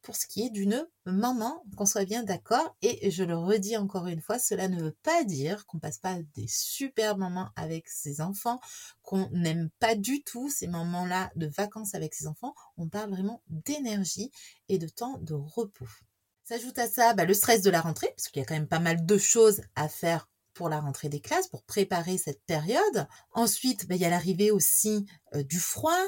pour 0.04 0.16
ce 0.16 0.28
qui 0.28 0.46
est 0.46 0.50
d'une 0.50 0.88
maman, 1.06 1.64
qu'on 1.76 1.86
soit 1.86 2.06
bien 2.06 2.24
d'accord. 2.24 2.76
Et 2.82 3.10
je 3.10 3.24
le 3.24 3.36
redis 3.36 3.78
encore 3.78 4.08
une 4.08 4.22
fois, 4.22 4.38
cela 4.38 4.68
ne 4.68 4.82
veut 4.82 4.96
pas 5.02 5.24
dire 5.24 5.66
qu'on 5.66 5.80
passe 5.80 5.98
pas 5.98 6.18
des 6.36 6.48
super 6.48 7.18
moments 7.18 7.50
avec 7.56 7.88
ses 7.88 8.22
enfants, 8.22 8.60
qu'on 9.02 9.30
n'aime 9.32 9.70
pas 9.80 9.96
du 9.96 10.24
tout 10.24 10.50
ces 10.50 10.68
moments-là 10.68 11.32
de 11.36 11.48
vacances 11.48 11.96
avec 11.96 12.14
ses 12.14 12.28
enfants. 12.28 12.54
On 12.78 12.90
parle 12.90 13.10
vraiment 13.10 13.42
d'énergie 13.48 14.30
et 14.70 14.78
de 14.78 14.88
temps 14.88 15.18
de 15.20 15.34
repos. 15.34 15.88
S'ajoute 16.44 16.78
à 16.78 16.88
ça 16.88 17.14
bah, 17.14 17.26
le 17.26 17.34
stress 17.34 17.62
de 17.62 17.70
la 17.70 17.80
rentrée, 17.80 18.14
parce 18.18 18.28
qu'il 18.28 18.42
y 18.42 18.44
a 18.44 18.46
quand 18.46 18.54
même 18.54 18.68
pas 18.68 18.80
mal 18.80 19.06
de 19.06 19.18
choses 19.18 19.62
à 19.76 19.88
faire 19.88 20.28
pour 20.54 20.70
la 20.70 20.80
rentrée 20.80 21.10
des 21.10 21.20
classes, 21.20 21.48
pour 21.48 21.64
préparer 21.64 22.18
cette 22.18 22.44
période. 22.46 23.08
Ensuite, 23.32 23.88
bah, 23.88 23.96
il 23.96 24.02
y 24.02 24.06
a 24.06 24.10
l'arrivée 24.10 24.52
aussi 24.52 25.06
euh, 25.36 25.44
du 25.44 25.60
froid, 25.60 26.00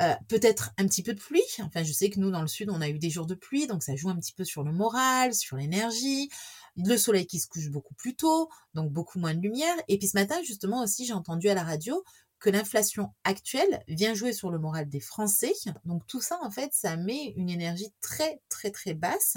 euh, 0.00 0.14
peut-être 0.28 0.70
un 0.78 0.86
petit 0.86 1.02
peu 1.02 1.14
de 1.14 1.20
pluie. 1.20 1.42
Enfin, 1.60 1.82
je 1.82 1.92
sais 1.92 2.10
que 2.10 2.18
nous, 2.18 2.30
dans 2.30 2.42
le 2.42 2.48
sud, 2.48 2.70
on 2.70 2.80
a 2.80 2.88
eu 2.88 2.98
des 2.98 3.10
jours 3.10 3.26
de 3.26 3.34
pluie, 3.34 3.66
donc 3.66 3.82
ça 3.82 3.96
joue 3.96 4.08
un 4.08 4.16
petit 4.16 4.32
peu 4.32 4.44
sur 4.44 4.62
le 4.62 4.72
moral, 4.72 5.34
sur 5.34 5.56
l'énergie. 5.56 6.30
Le 6.76 6.96
soleil 6.96 7.26
qui 7.26 7.40
se 7.40 7.48
couche 7.48 7.68
beaucoup 7.68 7.94
plus 7.94 8.16
tôt, 8.16 8.48
donc 8.74 8.92
beaucoup 8.92 9.18
moins 9.18 9.34
de 9.34 9.40
lumière. 9.40 9.74
Et 9.88 9.98
puis 9.98 10.08
ce 10.08 10.16
matin, 10.16 10.40
justement, 10.42 10.82
aussi, 10.82 11.04
j'ai 11.04 11.12
entendu 11.12 11.48
à 11.48 11.54
la 11.54 11.64
radio 11.64 12.02
que 12.40 12.50
l'inflation 12.50 13.12
actuelle 13.24 13.84
vient 13.86 14.14
jouer 14.14 14.32
sur 14.32 14.50
le 14.50 14.58
moral 14.58 14.88
des 14.88 15.00
Français. 15.00 15.52
Donc 15.84 16.06
tout 16.06 16.22
ça, 16.22 16.38
en 16.42 16.50
fait, 16.50 16.72
ça 16.72 16.96
met 16.96 17.34
une 17.36 17.50
énergie 17.50 17.92
très, 18.00 18.40
très, 18.48 18.70
très 18.70 18.94
basse. 18.94 19.36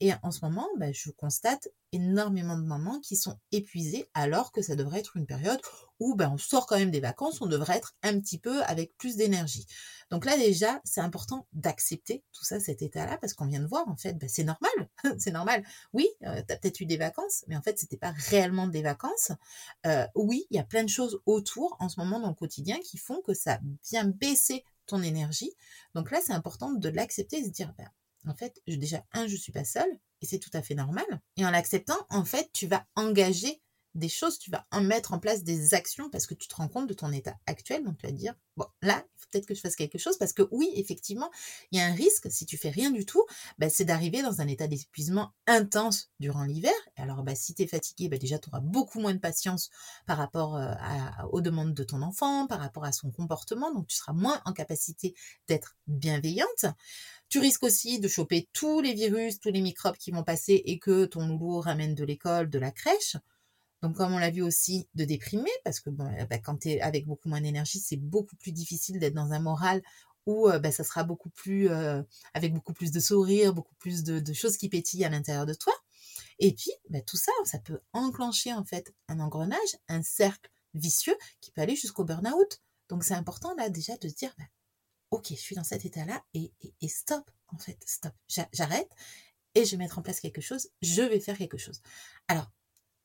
Et 0.00 0.10
en 0.22 0.30
ce 0.30 0.44
moment, 0.44 0.68
bah, 0.78 0.92
je 0.92 1.10
constate 1.10 1.68
énormément 1.92 2.56
de 2.56 2.64
mamans 2.64 3.00
qui 3.00 3.16
sont 3.16 3.38
épuisées 3.52 4.08
alors 4.14 4.52
que 4.52 4.62
ça 4.62 4.76
devrait 4.76 5.00
être 5.00 5.16
une 5.16 5.26
période 5.26 5.60
où 5.98 6.14
ben, 6.14 6.30
on 6.32 6.38
sort 6.38 6.66
quand 6.66 6.78
même 6.78 6.90
des 6.90 7.00
vacances, 7.00 7.40
on 7.40 7.46
devrait 7.46 7.76
être 7.76 7.94
un 8.02 8.18
petit 8.18 8.38
peu 8.38 8.62
avec 8.64 8.96
plus 8.96 9.16
d'énergie. 9.16 9.66
Donc 10.10 10.24
là 10.24 10.36
déjà, 10.36 10.80
c'est 10.84 11.00
important 11.00 11.46
d'accepter 11.52 12.24
tout 12.32 12.44
ça, 12.44 12.58
cet 12.58 12.82
état-là, 12.82 13.18
parce 13.18 13.34
qu'on 13.34 13.46
vient 13.46 13.60
de 13.60 13.66
voir, 13.66 13.86
en 13.88 13.96
fait, 13.96 14.14
ben, 14.14 14.28
c'est 14.28 14.44
normal, 14.44 14.70
c'est 15.18 15.30
normal. 15.30 15.64
Oui, 15.92 16.08
euh, 16.24 16.40
tu 16.48 16.56
peut-être 16.56 16.80
eu 16.80 16.86
des 16.86 16.96
vacances, 16.96 17.44
mais 17.48 17.56
en 17.56 17.62
fait, 17.62 17.78
c'était 17.78 17.98
pas 17.98 18.12
réellement 18.16 18.66
des 18.66 18.82
vacances. 18.82 19.32
Euh, 19.86 20.06
oui, 20.14 20.46
il 20.50 20.56
y 20.56 20.60
a 20.60 20.64
plein 20.64 20.84
de 20.84 20.88
choses 20.88 21.20
autour 21.26 21.76
en 21.80 21.88
ce 21.88 22.00
moment 22.00 22.18
dans 22.20 22.28
le 22.28 22.34
quotidien 22.34 22.78
qui 22.80 22.96
font 22.96 23.20
que 23.22 23.34
ça 23.34 23.60
vient 23.90 24.04
baisser 24.04 24.64
ton 24.86 25.02
énergie. 25.02 25.52
Donc 25.94 26.10
là, 26.10 26.20
c'est 26.24 26.32
important 26.32 26.72
de 26.72 26.88
l'accepter 26.88 27.38
et 27.38 27.42
de 27.42 27.46
se 27.46 27.52
dire, 27.52 27.72
ben, 27.76 27.88
en 28.26 28.34
fait, 28.34 28.60
déjà, 28.66 29.04
un, 29.12 29.26
je 29.26 29.36
suis 29.36 29.52
pas 29.52 29.64
seule, 29.64 29.98
et 30.20 30.26
c'est 30.26 30.38
tout 30.38 30.50
à 30.54 30.62
fait 30.62 30.74
normal. 30.74 31.04
Et 31.36 31.46
en 31.46 31.50
l'acceptant, 31.50 32.06
en 32.10 32.24
fait, 32.24 32.50
tu 32.52 32.66
vas 32.66 32.84
engager 32.96 33.62
des 33.94 34.08
choses, 34.08 34.38
tu 34.38 34.50
vas 34.50 34.66
en 34.70 34.80
mettre 34.82 35.12
en 35.12 35.18
place 35.18 35.42
des 35.42 35.74
actions 35.74 36.10
parce 36.10 36.26
que 36.26 36.34
tu 36.34 36.48
te 36.48 36.54
rends 36.54 36.68
compte 36.68 36.86
de 36.86 36.94
ton 36.94 37.10
état 37.12 37.36
actuel. 37.46 37.84
Donc 37.84 37.98
tu 37.98 38.06
vas 38.06 38.12
dire, 38.12 38.34
bon, 38.56 38.66
là, 38.82 39.04
il 39.04 39.20
faut 39.20 39.26
peut-être 39.30 39.46
que 39.46 39.54
je 39.54 39.60
fasse 39.60 39.76
quelque 39.76 39.98
chose 39.98 40.16
parce 40.16 40.32
que 40.32 40.42
oui, 40.52 40.70
effectivement, 40.76 41.30
il 41.72 41.78
y 41.78 41.82
a 41.82 41.86
un 41.86 41.92
risque, 41.92 42.30
si 42.30 42.46
tu 42.46 42.56
fais 42.56 42.70
rien 42.70 42.90
du 42.90 43.04
tout, 43.04 43.24
bah, 43.58 43.68
c'est 43.68 43.84
d'arriver 43.84 44.22
dans 44.22 44.40
un 44.40 44.46
état 44.46 44.68
d'épuisement 44.68 45.32
intense 45.46 46.10
durant 46.20 46.44
l'hiver. 46.44 46.72
Alors 46.96 47.22
bah, 47.22 47.34
si 47.34 47.54
tu 47.54 47.62
es 47.62 47.66
fatigué, 47.66 48.08
bah, 48.08 48.18
déjà, 48.18 48.38
tu 48.38 48.48
auras 48.48 48.60
beaucoup 48.60 49.00
moins 49.00 49.14
de 49.14 49.18
patience 49.18 49.70
par 50.06 50.18
rapport 50.18 50.56
euh, 50.56 50.72
aux 51.32 51.40
demandes 51.40 51.74
de 51.74 51.84
ton 51.84 52.02
enfant, 52.02 52.46
par 52.46 52.60
rapport 52.60 52.84
à 52.84 52.92
son 52.92 53.10
comportement. 53.10 53.72
Donc 53.72 53.88
tu 53.88 53.96
seras 53.96 54.12
moins 54.12 54.40
en 54.44 54.52
capacité 54.52 55.14
d'être 55.48 55.76
bienveillante. 55.86 56.66
Tu 57.28 57.38
risques 57.38 57.62
aussi 57.62 58.00
de 58.00 58.08
choper 58.08 58.48
tous 58.52 58.80
les 58.80 58.92
virus, 58.92 59.40
tous 59.40 59.50
les 59.50 59.60
microbes 59.60 59.96
qui 59.96 60.10
vont 60.10 60.24
passer 60.24 60.62
et 60.64 60.78
que 60.78 61.04
ton 61.04 61.26
loulou 61.26 61.60
ramène 61.60 61.94
de 61.94 62.04
l'école, 62.04 62.50
de 62.50 62.58
la 62.58 62.70
crèche. 62.70 63.16
Donc, 63.82 63.96
comme 63.96 64.12
on 64.12 64.18
l'a 64.18 64.30
vu 64.30 64.42
aussi, 64.42 64.88
de 64.94 65.04
déprimer, 65.04 65.50
parce 65.64 65.80
que 65.80 65.90
bon, 65.90 66.08
bah, 66.28 66.38
quand 66.38 66.58
tu 66.58 66.70
es 66.70 66.80
avec 66.80 67.06
beaucoup 67.06 67.28
moins 67.28 67.40
d'énergie, 67.40 67.80
c'est 67.80 67.96
beaucoup 67.96 68.36
plus 68.36 68.52
difficile 68.52 68.98
d'être 68.98 69.14
dans 69.14 69.32
un 69.32 69.40
moral 69.40 69.82
où 70.26 70.48
euh, 70.48 70.58
bah, 70.58 70.70
ça 70.70 70.84
sera 70.84 71.04
beaucoup 71.04 71.30
plus, 71.30 71.70
euh, 71.70 72.02
avec 72.34 72.52
beaucoup 72.52 72.72
plus 72.72 72.90
de 72.90 73.00
sourires, 73.00 73.54
beaucoup 73.54 73.74
plus 73.76 74.04
de, 74.04 74.32
choses 74.32 74.56
qui 74.56 74.68
pétillent 74.68 75.04
à 75.04 75.08
l'intérieur 75.08 75.46
de 75.46 75.54
toi. 75.54 75.72
Et 76.38 76.54
puis, 76.54 76.70
bah, 76.88 77.00
tout 77.00 77.16
ça, 77.16 77.32
ça 77.44 77.58
peut 77.58 77.80
enclencher 77.92 78.52
en 78.52 78.64
fait 78.64 78.94
un 79.08 79.20
engrenage, 79.20 79.76
un 79.88 80.02
cercle 80.02 80.50
vicieux 80.74 81.16
qui 81.40 81.50
peut 81.50 81.62
aller 81.62 81.76
jusqu'au 81.76 82.04
burn-out. 82.04 82.60
Donc, 82.88 83.04
c'est 83.04 83.14
important 83.14 83.54
là 83.56 83.68
déjà 83.70 83.96
de 83.96 84.08
se 84.08 84.14
dire, 84.14 84.34
ok, 85.10 85.28
je 85.30 85.34
suis 85.34 85.56
dans 85.56 85.64
cet 85.64 85.84
état-là 85.84 86.22
et, 86.34 86.52
stop, 86.88 87.30
en 87.48 87.58
fait, 87.58 87.78
stop. 87.86 88.12
J'arrête 88.52 88.90
et 89.54 89.64
je 89.64 89.72
vais 89.72 89.78
mettre 89.78 89.98
en 89.98 90.02
place 90.02 90.20
quelque 90.20 90.40
chose, 90.40 90.68
je 90.80 91.02
vais 91.02 91.20
faire 91.20 91.36
quelque 91.36 91.58
chose. 91.58 91.80
Alors, 92.28 92.50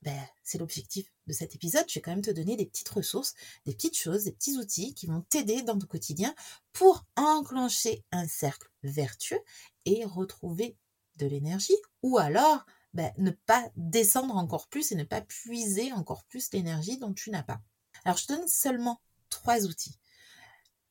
ben, 0.02 0.20
c'est 0.42 0.58
l'objectif 0.58 1.12
de 1.26 1.32
cet 1.32 1.54
épisode. 1.54 1.84
Je 1.88 1.94
vais 1.94 2.00
quand 2.00 2.12
même 2.12 2.22
te 2.22 2.30
donner 2.30 2.56
des 2.56 2.66
petites 2.66 2.88
ressources, 2.88 3.34
des 3.64 3.74
petites 3.74 3.96
choses, 3.96 4.24
des 4.24 4.32
petits 4.32 4.56
outils 4.56 4.94
qui 4.94 5.06
vont 5.06 5.22
t'aider 5.22 5.62
dans 5.62 5.78
ton 5.78 5.86
quotidien 5.86 6.34
pour 6.72 7.04
enclencher 7.16 8.04
un 8.12 8.28
cercle 8.28 8.68
vertueux 8.82 9.40
et 9.84 10.04
retrouver 10.04 10.76
de 11.16 11.26
l'énergie 11.26 11.76
ou 12.02 12.18
alors 12.18 12.64
ben, 12.94 13.12
ne 13.18 13.30
pas 13.30 13.70
descendre 13.76 14.36
encore 14.36 14.68
plus 14.68 14.92
et 14.92 14.94
ne 14.94 15.04
pas 15.04 15.20
puiser 15.20 15.92
encore 15.92 16.24
plus 16.24 16.52
l'énergie 16.52 16.98
dont 16.98 17.12
tu 17.12 17.30
n'as 17.30 17.42
pas. 17.42 17.60
Alors 18.04 18.16
je 18.16 18.26
te 18.26 18.32
donne 18.32 18.48
seulement 18.48 19.00
trois 19.28 19.66
outils. 19.66 19.98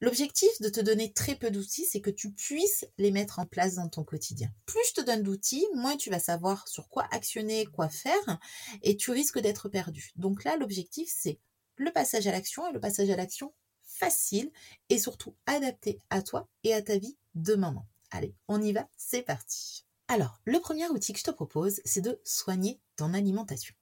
L'objectif 0.02 0.50
de 0.62 0.70
te 0.70 0.82
donner 0.82 1.14
très 1.14 1.36
peu 1.36 1.50
d'outils, 1.50 1.86
c'est 1.86 2.02
que 2.02 2.10
tu 2.10 2.32
puisses 2.32 2.86
les 2.98 3.12
mettre 3.12 3.40
en 3.40 3.46
place 3.46 3.76
dans 3.76 3.88
ton 3.88 4.04
quotidien. 4.04 4.52
Plus 4.66 4.82
je 4.90 5.02
te 5.02 5.06
donne 5.06 5.24
d'outils, 5.24 5.66
moins 5.74 5.96
tu 5.96 6.10
vas 6.10 6.20
savoir 6.20 6.68
sur 6.68 6.90
quoi 6.90 7.08
actionner, 7.12 7.66
quoi 7.66 7.88
faire, 7.88 8.40
et 8.82 8.98
tu 8.98 9.12
risques 9.12 9.40
d'être 9.40 9.70
perdu. 9.70 10.12
Donc 10.18 10.44
là, 10.44 10.58
l'objectif, 10.58 11.10
c'est 11.16 11.40
le 11.78 11.92
passage 11.92 12.28
à 12.28 12.32
l'action 12.32 12.68
et 12.68 12.74
le 12.74 12.80
passage 12.80 13.10
à 13.10 13.16
l'action 13.16 13.54
facile 13.84 14.52
et 14.90 15.00
surtout 15.00 15.36
adapté 15.46 16.00
à 16.10 16.22
toi 16.22 16.50
et 16.64 16.74
à 16.74 16.82
ta 16.82 16.98
vie 16.98 17.18
de 17.36 17.56
maman. 17.56 17.88
Allez, 18.12 18.36
on 18.48 18.62
y 18.62 18.74
va, 18.74 18.90
c'est 18.98 19.22
parti. 19.22 19.86
Alors, 20.08 20.40
le 20.46 20.60
premier 20.60 20.88
outil 20.90 21.14
que 21.14 21.20
je 21.20 21.24
te 21.24 21.32
propose, 21.32 21.82
c'est 21.86 22.02
de 22.02 22.20
soigner 22.24 22.80
ton 22.96 23.14
alimentation. 23.14 23.76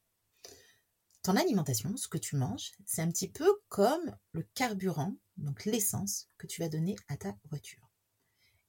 Ton 1.24 1.36
alimentation, 1.36 1.96
ce 1.98 2.08
que 2.08 2.18
tu 2.18 2.36
manges, 2.36 2.72
c'est 2.86 3.02
un 3.02 3.10
petit 3.10 3.30
peu 3.30 3.50
comme 3.70 4.16
le 4.32 4.44
carburant, 4.56 5.16
donc 5.38 5.66
l'essence 5.66 6.28
que 6.38 6.48
tu 6.48 6.62
vas 6.62 6.70
donner 6.70 6.96
à 7.08 7.18
ta 7.18 7.36
voiture. 7.50 7.90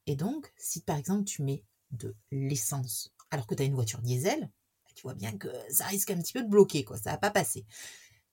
Et 0.06 0.16
donc, 0.16 0.52
si 0.56 0.80
par 0.82 0.96
exemple 0.96 1.24
tu 1.24 1.42
mets 1.42 1.64
de 1.90 2.14
l'essence 2.30 3.12
alors 3.30 3.46
que 3.46 3.54
tu 3.54 3.62
as 3.62 3.66
une 3.66 3.74
voiture 3.74 4.02
diesel, 4.02 4.50
tu 4.94 5.02
vois 5.02 5.14
bien 5.14 5.36
que 5.36 5.48
ça 5.70 5.86
risque 5.86 6.10
un 6.10 6.20
petit 6.20 6.32
peu 6.32 6.42
de 6.42 6.48
bloquer, 6.48 6.84
quoi, 6.84 6.96
ça 6.96 7.10
va 7.10 7.18
pas 7.18 7.30
passer. 7.30 7.66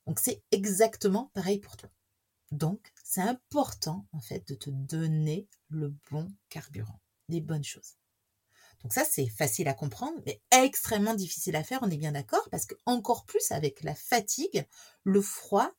Donc 0.06 0.20
c'est 0.20 0.44
exactement 0.52 1.32
pareil 1.34 1.60
pour 1.60 1.78
toi. 1.78 1.90
Donc 2.52 2.92
c'est 3.04 3.22
important 3.22 4.06
en 4.12 4.20
fait 4.20 4.48
de 4.48 4.56
te 4.56 4.70
donner 4.70 5.48
le 5.70 5.96
bon 6.12 6.32
carburant, 6.50 7.00
les 7.30 7.42
bonnes 7.42 7.64
choses. 7.64 7.96
Donc 8.84 8.94
ça 8.94 9.06
c'est 9.06 9.28
facile 9.28 9.68
à 9.68 9.74
comprendre, 9.74 10.20
mais 10.26 10.42
extrêmement 10.52 11.14
difficile 11.14 11.56
à 11.56 11.64
faire, 11.64 11.80
on 11.82 11.90
est 11.90 11.98
bien 11.98 12.12
d'accord, 12.12 12.48
parce 12.50 12.66
que 12.66 12.76
encore 12.86 13.26
plus 13.26 13.52
avec 13.52 13.84
la 13.84 13.96
fatigue, 13.96 14.68
le 15.04 15.22
froid, 15.22 15.72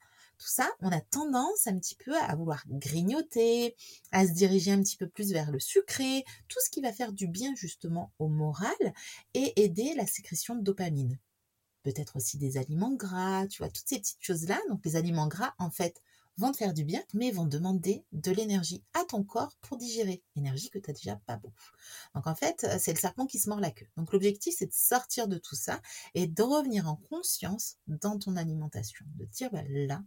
tout 0.43 0.49
ça, 0.49 0.69
on 0.81 0.91
a 0.91 1.01
tendance 1.01 1.69
un 1.69 1.79
petit 1.79 1.95
peu 1.95 2.17
à 2.17 2.35
vouloir 2.35 2.65
grignoter, 2.69 3.77
à 4.11 4.27
se 4.27 4.33
diriger 4.33 4.73
un 4.73 4.83
petit 4.83 4.97
peu 4.97 5.09
plus 5.09 5.31
vers 5.31 5.53
le 5.53 5.61
sucré, 5.61 6.25
tout 6.49 6.59
ce 6.65 6.69
qui 6.69 6.81
va 6.81 6.93
faire 6.93 7.13
du 7.13 7.29
bien 7.29 7.55
justement 7.55 8.13
au 8.19 8.29
moral 8.29 8.75
et 9.35 9.63
aider 9.63 9.95
la 9.95 10.07
sécrétion 10.07 10.57
de 10.57 10.63
dopamine. 10.63 11.19
Peut-être 11.85 12.17
aussi 12.17 12.39
des 12.39 12.57
aliments 12.57 12.93
gras, 12.93 13.47
tu 13.47 13.59
vois, 13.59 13.71
toutes 13.71 13.89
ces 13.89 14.01
petites 14.01 14.23
choses-là. 14.23 14.61
Donc 14.69 14.85
les 14.85 14.97
aliments 14.97 15.29
gras, 15.29 15.55
en 15.59 15.71
fait, 15.71 16.03
vont 16.39 16.51
te 16.51 16.57
faire 16.57 16.75
du 16.75 16.85
bien, 16.85 17.03
mais 17.15 17.31
vont 17.31 17.47
demander 17.47 18.05
de 18.13 18.31
l'énergie 18.33 18.83
à 18.95 19.05
ton 19.05 19.23
corps 19.23 19.57
pour 19.61 19.77
digérer. 19.77 20.23
Énergie 20.35 20.71
que 20.71 20.79
tu 20.79 20.91
n'as 20.91 20.95
déjà 20.95 21.17
pas 21.27 21.37
beaucoup. 21.37 21.71
Donc 22.15 22.27
en 22.27 22.35
fait, 22.35 22.67
c'est 22.79 22.93
le 22.93 22.99
serpent 22.99 23.27
qui 23.27 23.39
se 23.39 23.49
mord 23.49 23.61
la 23.61 23.71
queue. 23.71 23.89
Donc 23.97 24.13
l'objectif, 24.13 24.55
c'est 24.59 24.67
de 24.67 24.73
sortir 24.73 25.29
de 25.29 25.39
tout 25.39 25.57
ça 25.57 25.81
et 26.15 26.27
de 26.27 26.43
revenir 26.43 26.89
en 26.89 26.97
conscience 26.97 27.77
dans 27.87 28.19
ton 28.19 28.37
alimentation. 28.37 29.05
De 29.17 29.25
dire, 29.27 29.51
bah, 29.53 29.63
là, 29.69 30.03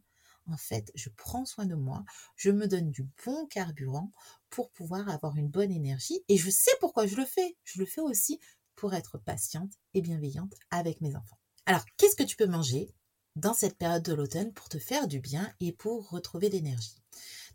en 0.48 0.58
fait, 0.58 0.92
je 0.96 1.10
prends 1.10 1.46
soin 1.46 1.66
de 1.66 1.76
moi, 1.76 2.04
je 2.36 2.52
me 2.52 2.68
donne 2.68 2.92
du 2.92 3.08
bon 3.26 3.46
carburant 3.48 4.12
pour 4.50 4.72
pouvoir 4.72 5.10
avoir 5.10 5.36
une 5.38 5.50
bonne 5.50 5.72
énergie 5.72 6.24
et 6.30 6.38
je 6.38 6.50
sais 6.50 6.72
pourquoi 6.80 7.08
je 7.08 7.16
le 7.16 7.26
fais. 7.26 7.58
Je 7.64 7.80
le 7.80 7.86
fais 7.86 8.02
aussi 8.02 8.40
pour 8.76 8.94
être 8.94 9.18
patiente 9.18 9.74
et 9.94 10.02
bienveillante 10.02 10.54
avec 10.72 11.02
mes 11.02 11.16
enfants. 11.16 11.40
Alors, 11.66 11.86
qu'est-ce 11.98 12.16
que 12.16 12.24
tu 12.24 12.36
peux 12.36 12.48
manger 12.48 12.94
dans 13.36 13.54
cette 13.54 13.78
période 13.78 14.04
de 14.04 14.14
l'automne 14.14 14.54
pour 14.54 14.70
te 14.70 14.80
faire 14.80 15.08
du 15.08 15.20
bien 15.20 15.54
et 15.60 15.72
pour 15.72 16.10
retrouver 16.10 16.50
l'énergie? 16.50 17.02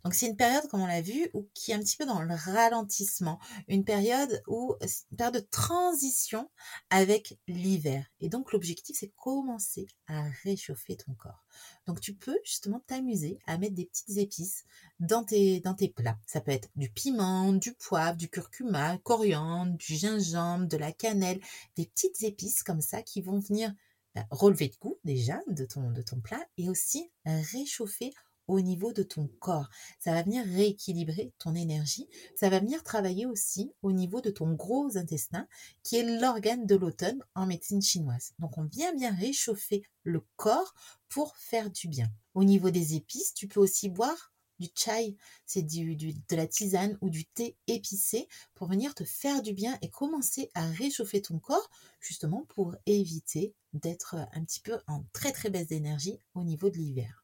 Donc 0.03 0.13
c'est 0.13 0.27
une 0.27 0.35
période, 0.35 0.67
comme 0.69 0.81
on 0.81 0.87
l'a 0.87 1.01
vu, 1.01 1.29
où, 1.33 1.47
qui 1.53 1.71
est 1.71 1.75
un 1.75 1.79
petit 1.79 1.97
peu 1.97 2.05
dans 2.05 2.21
le 2.21 2.33
ralentissement, 2.33 3.39
une 3.67 3.83
période 3.83 4.41
où 4.47 4.75
une 5.11 5.17
période 5.17 5.35
de 5.35 5.47
transition 5.51 6.49
avec 6.89 7.37
l'hiver. 7.47 8.05
Et 8.19 8.29
donc 8.29 8.51
l'objectif, 8.51 8.97
c'est 8.99 9.11
commencer 9.15 9.87
à 10.07 10.23
réchauffer 10.43 10.95
ton 10.97 11.13
corps. 11.13 11.45
Donc 11.85 11.99
tu 12.01 12.15
peux 12.15 12.37
justement 12.43 12.81
t'amuser 12.87 13.39
à 13.45 13.57
mettre 13.57 13.75
des 13.75 13.85
petites 13.85 14.17
épices 14.17 14.65
dans 14.99 15.23
tes, 15.23 15.61
plats. 15.95 16.17
Ça 16.25 16.41
peut 16.41 16.51
être 16.51 16.69
du 16.75 16.89
piment, 16.89 17.53
du 17.53 17.73
poivre, 17.73 18.17
du 18.17 18.29
curcuma, 18.29 18.97
coriandre, 18.99 19.77
du 19.77 19.95
gingembre, 19.95 20.67
de 20.67 20.77
la 20.77 20.91
cannelle, 20.91 21.39
des 21.75 21.85
petites 21.85 22.23
épices 22.23 22.63
comme 22.63 22.81
ça 22.81 23.01
qui 23.01 23.21
vont 23.21 23.39
venir 23.39 23.73
bah, 24.15 24.25
relever 24.29 24.67
de 24.67 24.75
goût 24.75 24.99
déjà 25.03 25.39
de 25.47 25.65
ton, 25.65 25.91
de 25.91 26.01
ton 26.01 26.19
plat 26.19 26.43
et 26.57 26.69
aussi 26.69 27.11
réchauffer 27.25 28.11
au 28.47 28.61
niveau 28.61 28.93
de 28.93 29.03
ton 29.03 29.27
corps. 29.39 29.69
Ça 29.99 30.13
va 30.13 30.23
venir 30.23 30.45
rééquilibrer 30.45 31.33
ton 31.37 31.55
énergie. 31.55 32.07
Ça 32.35 32.49
va 32.49 32.59
venir 32.59 32.83
travailler 32.83 33.25
aussi 33.25 33.71
au 33.81 33.91
niveau 33.91 34.21
de 34.21 34.29
ton 34.29 34.53
gros 34.53 34.97
intestin, 34.97 35.47
qui 35.83 35.97
est 35.97 36.19
l'organe 36.19 36.65
de 36.65 36.75
l'automne 36.75 37.23
en 37.35 37.45
médecine 37.45 37.81
chinoise. 37.81 38.33
Donc 38.39 38.57
on 38.57 38.63
vient 38.63 38.93
bien 38.93 39.13
réchauffer 39.13 39.83
le 40.03 40.25
corps 40.35 40.73
pour 41.09 41.35
faire 41.37 41.69
du 41.69 41.87
bien. 41.87 42.11
Au 42.33 42.43
niveau 42.43 42.69
des 42.69 42.95
épices, 42.95 43.33
tu 43.33 43.47
peux 43.47 43.59
aussi 43.59 43.89
boire 43.89 44.31
du 44.61 44.69
chai, 44.75 45.17
c'est 45.45 45.63
du, 45.63 45.95
de 45.95 46.35
la 46.35 46.47
tisane 46.47 46.97
ou 47.01 47.09
du 47.09 47.25
thé 47.25 47.57
épicé 47.67 48.27
pour 48.53 48.67
venir 48.67 48.93
te 48.93 49.03
faire 49.03 49.41
du 49.41 49.53
bien 49.53 49.77
et 49.81 49.89
commencer 49.89 50.51
à 50.53 50.69
réchauffer 50.69 51.21
ton 51.21 51.39
corps 51.39 51.69
justement 51.99 52.45
pour 52.47 52.75
éviter 52.85 53.55
d'être 53.73 54.15
un 54.33 54.43
petit 54.45 54.61
peu 54.61 54.77
en 54.87 55.03
très 55.13 55.31
très 55.31 55.49
baisse 55.49 55.67
d'énergie 55.67 56.19
au 56.35 56.43
niveau 56.43 56.69
de 56.69 56.77
l'hiver. 56.77 57.20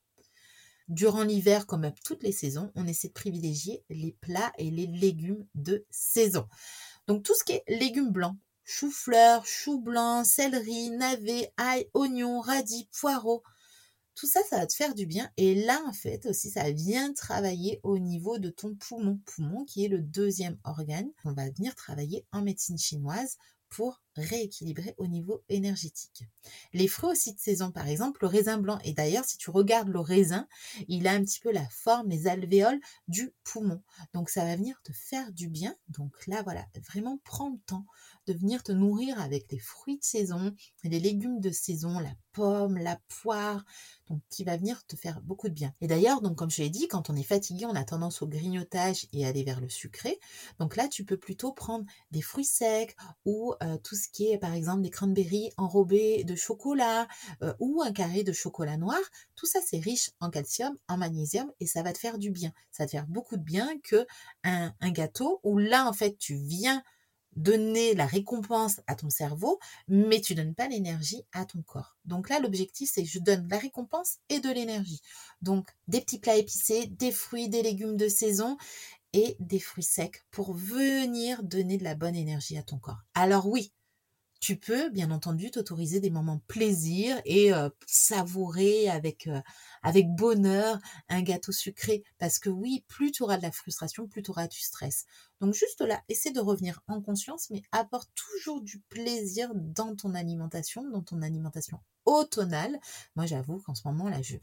Durant 0.88 1.24
l'hiver, 1.24 1.68
comme 1.68 1.92
toutes 2.04 2.24
les 2.24 2.32
saisons, 2.32 2.72
on 2.76 2.88
essaie 2.88 3.10
de 3.10 3.14
privilégier 3.14 3.84
les 3.90 4.14
plats 4.22 4.54
et 4.58 4.72
les 4.72 4.88
légumes 4.88 5.46
de 5.56 5.86
saison. 5.90 6.48
Donc 7.08 7.24
tout 7.24 7.36
ce 7.36 7.44
qui 7.44 7.54
est 7.54 7.64
légumes 7.68 8.12
blancs, 8.12 8.38
chou-fleur, 8.64 9.46
chou 9.46 9.82
blanc, 9.82 10.24
céleri, 10.24 10.90
navet, 10.92 11.52
ail, 11.58 11.90
oignon, 11.94 12.40
radis, 12.40 12.90
poireaux, 13.00 13.44
tout 14.18 14.26
ça, 14.28 14.40
ça 14.50 14.58
va 14.58 14.66
te 14.66 14.74
faire 14.74 14.96
du 14.96 15.06
bien. 15.06 15.30
Et 15.38 15.54
là, 15.54 15.80
en 15.86 15.94
fait, 15.94 16.26
aussi, 16.26 16.50
ça 16.50 16.72
vient 16.72 17.14
travailler 17.14 17.80
au 17.84 18.00
niveau 18.00 18.40
de 18.40 18.50
ton 18.50 18.74
poumon. 18.74 19.20
Poumon 19.26 19.64
qui 19.64 19.86
est 19.86 19.90
le 19.90 20.02
deuxième 20.02 20.58
organe. 20.64 21.12
On 21.24 21.34
va 21.34 21.52
venir 21.52 21.76
travailler 21.76 22.26
en 22.32 22.42
médecine 22.42 22.80
chinoise 22.80 23.38
pour 23.70 24.02
rééquilibrer 24.22 24.96
au 24.98 25.08
niveau 25.08 25.44
énergétique. 25.50 26.24
Les 26.74 26.88
fruits 26.88 27.12
aussi 27.12 27.34
de 27.34 27.40
saison, 27.40 27.72
par 27.72 27.88
exemple, 27.88 28.20
le 28.22 28.28
raisin 28.28 28.58
blanc. 28.58 28.80
Et 28.84 28.94
d'ailleurs, 28.94 29.26
si 29.26 29.38
tu 29.38 29.50
regardes 29.50 29.90
le 29.90 30.00
raisin, 30.00 30.48
il 30.88 31.08
a 31.08 31.12
un 31.12 31.24
petit 31.24 31.40
peu 31.40 31.52
la 31.52 31.68
forme, 31.70 32.10
les 32.10 32.28
alvéoles 32.28 32.80
du 33.08 33.34
poumon. 33.44 33.82
Donc, 34.14 34.30
ça 34.30 34.44
va 34.44 34.56
venir 34.56 34.82
te 34.84 34.92
faire 34.94 35.32
du 35.32 35.48
bien. 35.48 35.76
Donc 35.90 36.28
là, 36.28 36.42
voilà, 36.44 36.66
vraiment 36.88 37.20
prends 37.24 37.50
le 37.50 37.60
temps 37.66 37.86
de 38.28 38.34
venir 38.34 38.64
te 38.64 38.72
nourrir 38.72 39.20
avec 39.22 39.52
les 39.52 39.60
fruits 39.60 39.98
de 39.98 40.04
saison, 40.04 40.54
les 40.84 41.00
légumes 41.00 41.40
de 41.40 41.50
saison, 41.50 42.00
la 42.00 42.14
pomme, 42.34 42.78
la 42.78 43.00
poire, 43.22 43.66
donc 44.10 44.22
qui 44.30 44.44
va 44.44 44.58
venir 44.58 44.86
te 44.86 44.96
faire 44.96 45.22
beaucoup 45.22 45.50
de 45.50 45.54
bien. 45.54 45.74
Et 45.82 45.88
d'ailleurs, 45.88 46.22
donc 46.22 46.38
comme 46.38 46.52
je 46.52 46.62
l'ai 46.62 46.70
dit, 46.70 46.88
quand 46.88 47.10
on 47.10 47.16
est 47.16 47.24
fatigué, 47.24 47.66
on 47.66 47.76
a 47.76 47.84
tendance 47.84 48.22
au 48.22 48.28
grignotage 48.28 49.08
et 49.14 49.26
aller 49.26 49.44
vers 49.44 49.62
le 49.62 49.70
sucré. 49.70 50.20
Donc 50.60 50.76
là, 50.76 50.88
tu 50.88 51.04
peux 51.04 51.18
plutôt 51.18 51.52
prendre 51.52 51.86
des 52.12 52.22
fruits 52.22 52.46
secs 52.46 52.96
ou 53.26 53.54
euh, 53.64 53.78
tout 53.78 53.96
qui 54.12 54.32
est 54.32 54.38
par 54.38 54.54
exemple 54.54 54.82
des 54.82 54.90
cranberries 54.90 55.52
enrobés 55.58 56.24
de 56.24 56.36
chocolat 56.36 57.08
euh, 57.44 57.54
ou 57.60 57.82
un 57.82 57.92
carré 57.92 58.24
de 58.24 58.34
chocolat 58.34 58.78
noir. 58.78 59.00
Tout 59.36 59.46
ça, 59.46 59.60
c'est 59.66 59.80
riche 59.80 60.12
en 60.20 60.30
calcium, 60.30 60.76
en 60.88 60.98
magnésium 60.98 61.52
et 61.60 61.68
ça 61.68 61.84
va 61.84 61.94
te 61.94 61.98
faire 61.98 62.18
du 62.18 62.32
bien. 62.32 62.52
Ça 62.72 62.84
va 62.84 62.88
te 62.88 62.92
faire 62.92 63.08
beaucoup 63.08 63.38
de 63.38 63.44
bien 63.44 63.70
que 63.84 64.06
un, 64.44 64.74
un 64.80 64.92
gâteau 64.92 65.40
où 65.44 65.58
là, 65.58 65.88
en 65.88 65.94
fait, 65.94 66.18
tu 66.18 66.36
viens 66.36 66.84
donner 67.38 67.94
la 67.94 68.06
récompense 68.06 68.82
à 68.88 68.96
ton 68.96 69.10
cerveau, 69.10 69.60
mais 69.88 70.20
tu 70.20 70.36
donnes 70.36 70.56
pas 70.56 70.68
l'énergie 70.68 71.24
à 71.32 71.46
ton 71.46 71.62
corps. 71.62 71.96
Donc 72.04 72.30
là, 72.30 72.40
l'objectif, 72.40 72.90
c'est 72.92 73.06
je 73.06 73.20
donne 73.20 73.48
la 73.50 73.60
récompense 73.60 74.18
et 74.30 74.40
de 74.40 74.50
l'énergie. 74.50 75.02
Donc 75.42 75.70
des 75.88 76.02
petits 76.02 76.20
plats 76.20 76.36
épicés, 76.36 76.88
des 76.88 77.12
fruits, 77.12 77.48
des 77.48 77.62
légumes 77.62 77.96
de 77.96 78.08
saison 78.08 78.58
et 79.14 79.38
des 79.40 79.60
fruits 79.60 79.84
secs 79.84 80.26
pour 80.32 80.54
venir 80.54 81.44
donner 81.44 81.78
de 81.78 81.84
la 81.84 81.96
bonne 81.96 82.16
énergie 82.16 82.58
à 82.58 82.64
ton 82.64 82.80
corps. 82.80 83.04
Alors 83.14 83.48
oui, 83.48 83.72
tu 84.40 84.58
peux 84.58 84.90
bien 84.90 85.12
entendu 85.12 85.52
t'autoriser 85.52 86.00
des 86.00 86.10
moments 86.10 86.40
plaisir 86.48 87.20
et 87.26 87.52
savourer 87.86 88.90
avec 88.90 89.30
avec 89.84 90.08
bonheur 90.16 90.80
un 91.10 91.22
gâteau 91.22 91.52
sucré 91.52 92.04
parce 92.20 92.40
que 92.40 92.50
oui, 92.50 92.84
plus 92.88 93.12
tu 93.12 93.24
auras 93.24 93.38
de 93.38 93.42
la 93.44 93.52
frustration, 93.52 94.08
plus 94.08 94.24
tu 94.24 94.32
auras 94.32 94.48
du 94.48 94.60
stress. 94.60 95.06
Donc 95.42 95.54
juste 95.54 95.82
là, 95.82 96.02
essaie 96.10 96.32
de 96.32 96.40
revenir 96.40 96.82
en 96.88 97.02
conscience 97.02 97.50
mais 97.50 97.62
apporte 97.72 98.10
toujours 98.16 98.62
du 98.62 98.80
plaisir 98.80 99.52
dans 99.54 99.96
ton 99.96 100.16
alimentation, 100.16 100.90
dans 100.90 101.04
ton 101.04 101.22
alimentation 101.22 101.80
automnale. 102.08 102.80
Moi, 103.16 103.26
j'avoue 103.26 103.60
qu'en 103.60 103.76
ce 103.76 103.88
moment, 103.88 104.10
là, 104.10 104.22
je, 104.22 104.38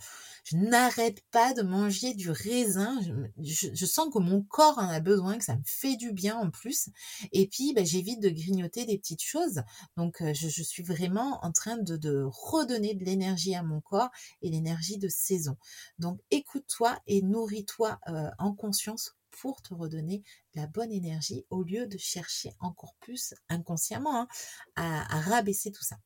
n'arrête 0.53 1.23
pas 1.31 1.55
de 1.55 1.63
manger 1.63 2.15
du 2.15 2.31
raisin. 2.31 3.01
Je, 3.39 3.87
sens 3.87 4.13
que 4.13 4.19
mon 4.19 4.43
corps 4.43 4.79
en 4.79 4.89
a 4.89 5.01
besoin, 5.01 5.39
que 5.39 5.45
ça 5.45 5.57
me 5.57 5.63
fait 5.65 5.97
du 5.97 6.13
bien 6.13 6.37
en 6.37 6.51
plus. 6.51 6.91
Et 7.33 7.49
puis, 7.49 7.73
bah, 7.75 7.83
j'évite 7.85 8.21
de 8.21 8.29
grignoter 8.29 8.85
des 8.85 8.99
petites 8.99 9.23
choses. 9.23 9.63
Donc, 9.97 10.21
euh, 10.21 10.33
je, 10.35 10.63
suis 10.63 10.83
vraiment 10.83 11.45
en 11.45 11.53
train 11.53 11.77
de, 11.79 11.97
de 11.97 12.25
redonner 12.27 12.95
de 12.95 13.05
l'énergie 13.05 13.55
à 13.55 13.63
mon 13.63 13.81
corps 13.81 14.11
et 14.43 14.51
l'énergie 14.51 14.99
de 14.99 15.09
saison. 15.09 15.57
Donc, 15.99 16.21
écoute-toi 16.31 16.99
et 17.07 17.23
nourris-toi 17.23 17.99
euh, 18.09 18.31
en 18.39 18.53
conscience 18.55 19.17
pour 19.41 19.63
te 19.63 19.75
redonner 19.75 20.23
la 20.55 20.67
bonne 20.67 20.93
énergie 20.93 21.45
au 21.51 21.63
lieu 21.63 21.87
de 21.87 21.99
chercher 21.99 22.55
encore 22.61 22.95
plus 23.01 23.35
inconsciemment 23.49 24.29
hein, 24.77 25.07
à 25.09 25.21
rabaisser 25.21 25.73
tout 25.73 25.85
ça. 25.85 25.97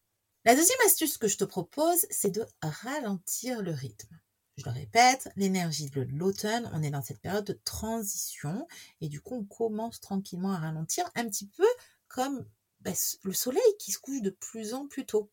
La 0.45 0.55
deuxième 0.55 0.79
astuce 0.87 1.19
que 1.19 1.29
je 1.29 1.37
te 1.37 1.45
propose, 1.45 2.07
c'est 2.11 2.31
de 2.31 2.47
ralentir 2.63 3.61
le 3.61 3.73
rythme. 3.73 4.19
Je 4.57 4.65
le 4.65 4.71
répète, 4.71 5.29
l'énergie 5.37 5.91
de 5.91 6.01
l'automne, 6.01 6.71
on 6.73 6.83
est 6.83 6.91
dans 6.91 7.03
cette 7.03 7.21
période 7.21 7.45
de 7.45 7.61
transition 7.65 8.67
et 9.01 9.09
du 9.09 9.21
coup 9.21 9.37
on 9.37 9.45
commence 9.45 10.01
tranquillement 10.01 10.53
à 10.53 10.59
ralentir 10.59 11.09
un 11.15 11.29
petit 11.29 11.47
peu 11.47 11.67
comme 12.09 12.45
bah, 12.81 12.93
le 13.23 13.33
soleil 13.33 13.63
qui 13.79 13.93
se 13.93 13.99
couche 13.99 14.23
de 14.23 14.31
plus 14.31 14.75
en 14.75 14.89
plus 14.89 15.07
tôt. 15.07 15.31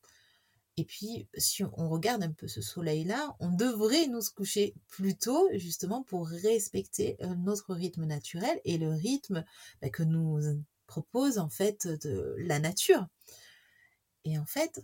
Et 0.77 0.83
puis, 0.83 1.27
si 1.37 1.63
on 1.63 1.89
regarde 1.89 2.23
un 2.23 2.31
peu 2.31 2.47
ce 2.47 2.61
soleil-là, 2.61 3.35
on 3.39 3.49
devrait 3.49 4.07
nous 4.07 4.21
coucher 4.35 4.75
plus 4.87 5.15
tôt, 5.15 5.47
justement, 5.53 6.03
pour 6.03 6.27
respecter 6.27 7.17
notre 7.37 7.73
rythme 7.73 8.05
naturel 8.05 8.59
et 8.65 8.77
le 8.77 8.89
rythme 8.89 9.45
bah, 9.81 9.89
que 9.89 10.03
nous 10.03 10.39
propose 10.85 11.37
en 11.37 11.49
fait 11.49 11.87
de 11.87 12.35
la 12.39 12.59
nature. 12.59 13.07
Et 14.25 14.37
en 14.37 14.45
fait, 14.45 14.81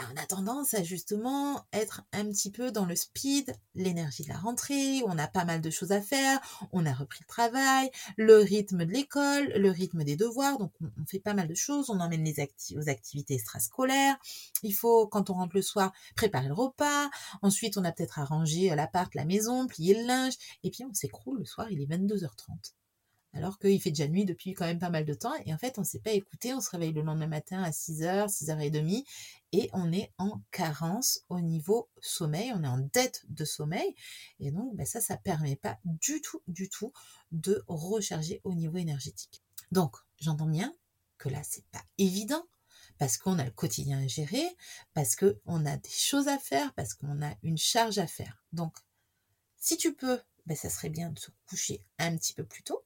on 0.00 0.20
a 0.20 0.26
tendance 0.26 0.74
à 0.74 0.82
justement 0.82 1.64
être 1.72 2.02
un 2.12 2.24
petit 2.26 2.50
peu 2.50 2.72
dans 2.72 2.84
le 2.84 2.96
speed, 2.96 3.54
l'énergie 3.74 4.24
de 4.24 4.28
la 4.28 4.38
rentrée, 4.38 5.02
on 5.06 5.18
a 5.18 5.26
pas 5.26 5.44
mal 5.44 5.60
de 5.60 5.70
choses 5.70 5.92
à 5.92 6.00
faire, 6.00 6.40
on 6.72 6.84
a 6.86 6.92
repris 6.92 7.20
le 7.22 7.28
travail, 7.28 7.90
le 8.16 8.38
rythme 8.38 8.84
de 8.84 8.92
l'école, 8.92 9.52
le 9.54 9.70
rythme 9.70 10.04
des 10.04 10.16
devoirs, 10.16 10.58
donc 10.58 10.72
on, 10.80 11.06
fait 11.06 11.20
pas 11.20 11.34
mal 11.34 11.48
de 11.48 11.54
choses, 11.54 11.90
on 11.90 12.00
emmène 12.00 12.24
les 12.24 12.34
aux 12.76 12.88
activités 12.88 13.34
extrascolaires, 13.34 14.16
il 14.62 14.72
faut, 14.72 15.06
quand 15.06 15.30
on 15.30 15.34
rentre 15.34 15.54
le 15.54 15.62
soir, 15.62 15.92
préparer 16.16 16.48
le 16.48 16.54
repas, 16.54 17.10
ensuite 17.42 17.76
on 17.76 17.84
a 17.84 17.92
peut-être 17.92 18.18
à 18.18 18.24
ranger 18.24 18.74
l'appart, 18.74 19.14
la 19.14 19.24
maison, 19.24 19.66
plier 19.66 19.94
le 19.94 20.06
linge, 20.06 20.34
et 20.62 20.70
puis 20.70 20.84
on 20.84 20.92
s'écroule 20.92 21.38
le 21.38 21.44
soir, 21.44 21.70
il 21.70 21.80
est 21.80 21.86
22h30 21.86 22.74
alors 23.34 23.58
qu'il 23.58 23.80
fait 23.80 23.90
déjà 23.90 24.08
nuit 24.08 24.24
depuis 24.24 24.54
quand 24.54 24.64
même 24.64 24.78
pas 24.78 24.90
mal 24.90 25.04
de 25.04 25.14
temps, 25.14 25.34
et 25.44 25.52
en 25.52 25.58
fait 25.58 25.78
on 25.78 25.82
ne 25.82 25.86
s'est 25.86 26.00
pas 26.00 26.12
écouté, 26.12 26.54
on 26.54 26.60
se 26.60 26.70
réveille 26.70 26.92
le 26.92 27.02
lendemain 27.02 27.26
matin 27.26 27.62
à 27.62 27.70
6h, 27.70 28.28
6h30, 28.28 29.04
et 29.52 29.70
on 29.72 29.92
est 29.92 30.12
en 30.18 30.40
carence 30.50 31.20
au 31.28 31.40
niveau 31.40 31.88
sommeil, 32.00 32.52
on 32.54 32.64
est 32.64 32.68
en 32.68 32.78
dette 32.78 33.24
de 33.28 33.44
sommeil, 33.44 33.94
et 34.40 34.50
donc 34.50 34.74
ben 34.76 34.86
ça, 34.86 35.00
ça 35.00 35.16
permet 35.16 35.56
pas 35.56 35.78
du 35.84 36.20
tout, 36.20 36.42
du 36.48 36.68
tout 36.68 36.92
de 37.32 37.64
recharger 37.66 38.40
au 38.44 38.54
niveau 38.54 38.78
énergétique. 38.78 39.42
Donc, 39.72 39.96
j'entends 40.20 40.46
bien 40.46 40.72
que 41.18 41.28
là, 41.28 41.40
c'est 41.42 41.66
pas 41.66 41.84
évident, 41.98 42.46
parce 42.98 43.18
qu'on 43.18 43.38
a 43.38 43.44
le 43.44 43.50
quotidien 43.50 44.02
à 44.02 44.06
gérer, 44.06 44.44
parce 44.92 45.16
qu'on 45.16 45.66
a 45.66 45.76
des 45.76 45.90
choses 45.90 46.28
à 46.28 46.38
faire, 46.38 46.72
parce 46.74 46.94
qu'on 46.94 47.22
a 47.22 47.34
une 47.42 47.58
charge 47.58 47.98
à 47.98 48.06
faire. 48.06 48.42
Donc, 48.52 48.76
si 49.56 49.76
tu 49.76 49.94
peux, 49.94 50.20
ben, 50.46 50.56
ça 50.56 50.70
serait 50.70 50.90
bien 50.90 51.10
de 51.10 51.18
se 51.18 51.30
coucher 51.46 51.82
un 51.98 52.16
petit 52.16 52.34
peu 52.34 52.44
plus 52.44 52.62
tôt, 52.62 52.84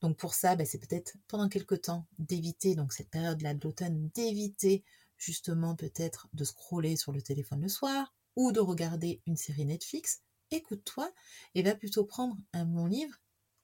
donc 0.00 0.16
pour 0.16 0.34
ça, 0.34 0.54
ben, 0.54 0.66
c'est 0.66 0.78
peut-être 0.78 1.16
pendant 1.26 1.48
quelques 1.48 1.82
temps 1.82 2.06
d'éviter, 2.18 2.74
donc 2.74 2.92
cette 2.92 3.10
période-là 3.10 3.54
de 3.54 3.64
l'automne, 3.64 4.10
d'éviter 4.14 4.84
justement 5.16 5.74
peut-être 5.74 6.28
de 6.32 6.44
scroller 6.44 6.96
sur 6.96 7.12
le 7.12 7.22
téléphone 7.22 7.62
le 7.62 7.68
soir 7.68 8.14
ou 8.36 8.52
de 8.52 8.60
regarder 8.60 9.20
une 9.26 9.36
série 9.36 9.64
Netflix. 9.64 10.22
Écoute-toi 10.50 11.12
et 11.54 11.62
va 11.62 11.74
plutôt 11.74 12.04
prendre 12.04 12.36
un 12.52 12.64
bon 12.64 12.86
livre 12.86 13.16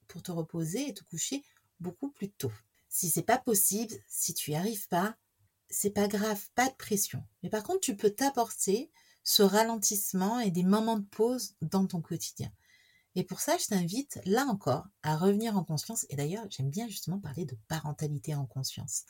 pour 0.08 0.22
te 0.22 0.32
reposer 0.32 0.88
et 0.88 0.94
te 0.94 1.04
coucher 1.04 1.44
beaucoup 1.80 2.10
plus 2.10 2.30
tôt. 2.30 2.52
Si 2.88 3.08
c'est 3.08 3.22
pas 3.22 3.38
possible, 3.38 3.94
si 4.08 4.34
tu 4.34 4.50
n'y 4.50 4.56
arrives 4.56 4.88
pas, 4.88 5.16
c'est 5.70 5.90
pas 5.90 6.08
grave, 6.08 6.40
pas 6.54 6.68
de 6.68 6.74
pression. 6.74 7.24
Mais 7.42 7.48
par 7.48 7.62
contre, 7.62 7.80
tu 7.80 7.96
peux 7.96 8.10
t'apporter 8.10 8.90
ce 9.22 9.42
ralentissement 9.42 10.40
et 10.40 10.50
des 10.50 10.62
moments 10.62 10.98
de 10.98 11.06
pause 11.06 11.54
dans 11.62 11.86
ton 11.86 12.00
quotidien. 12.00 12.52
Et 13.16 13.22
pour 13.22 13.40
ça, 13.40 13.56
je 13.58 13.66
t'invite, 13.66 14.20
là 14.24 14.44
encore, 14.46 14.88
à 15.02 15.16
revenir 15.16 15.56
en 15.56 15.64
conscience. 15.64 16.04
Et 16.08 16.16
d'ailleurs, 16.16 16.46
j'aime 16.50 16.70
bien 16.70 16.88
justement 16.88 17.20
parler 17.20 17.44
de 17.44 17.56
parentalité 17.68 18.34
en 18.34 18.46
conscience. 18.46 19.04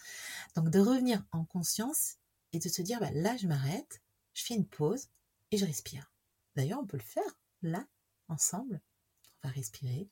Donc, 0.54 0.68
de 0.68 0.78
revenir 0.78 1.24
en 1.32 1.44
conscience 1.44 2.16
et 2.52 2.58
de 2.58 2.68
se 2.68 2.82
dire, 2.82 3.00
bah, 3.00 3.10
là, 3.12 3.36
je 3.36 3.46
m'arrête, 3.46 4.02
je 4.34 4.44
fais 4.44 4.54
une 4.54 4.66
pause 4.66 5.08
et 5.50 5.56
je 5.56 5.64
respire. 5.64 6.12
D'ailleurs, 6.54 6.80
on 6.80 6.86
peut 6.86 6.98
le 6.98 7.02
faire 7.02 7.38
là, 7.62 7.86
ensemble. 8.28 8.80
On 9.42 9.48
va 9.48 9.54
respirer. 9.54 10.08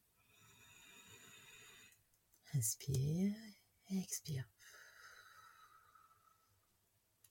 Inspire, 2.55 3.35
expire. 3.91 4.49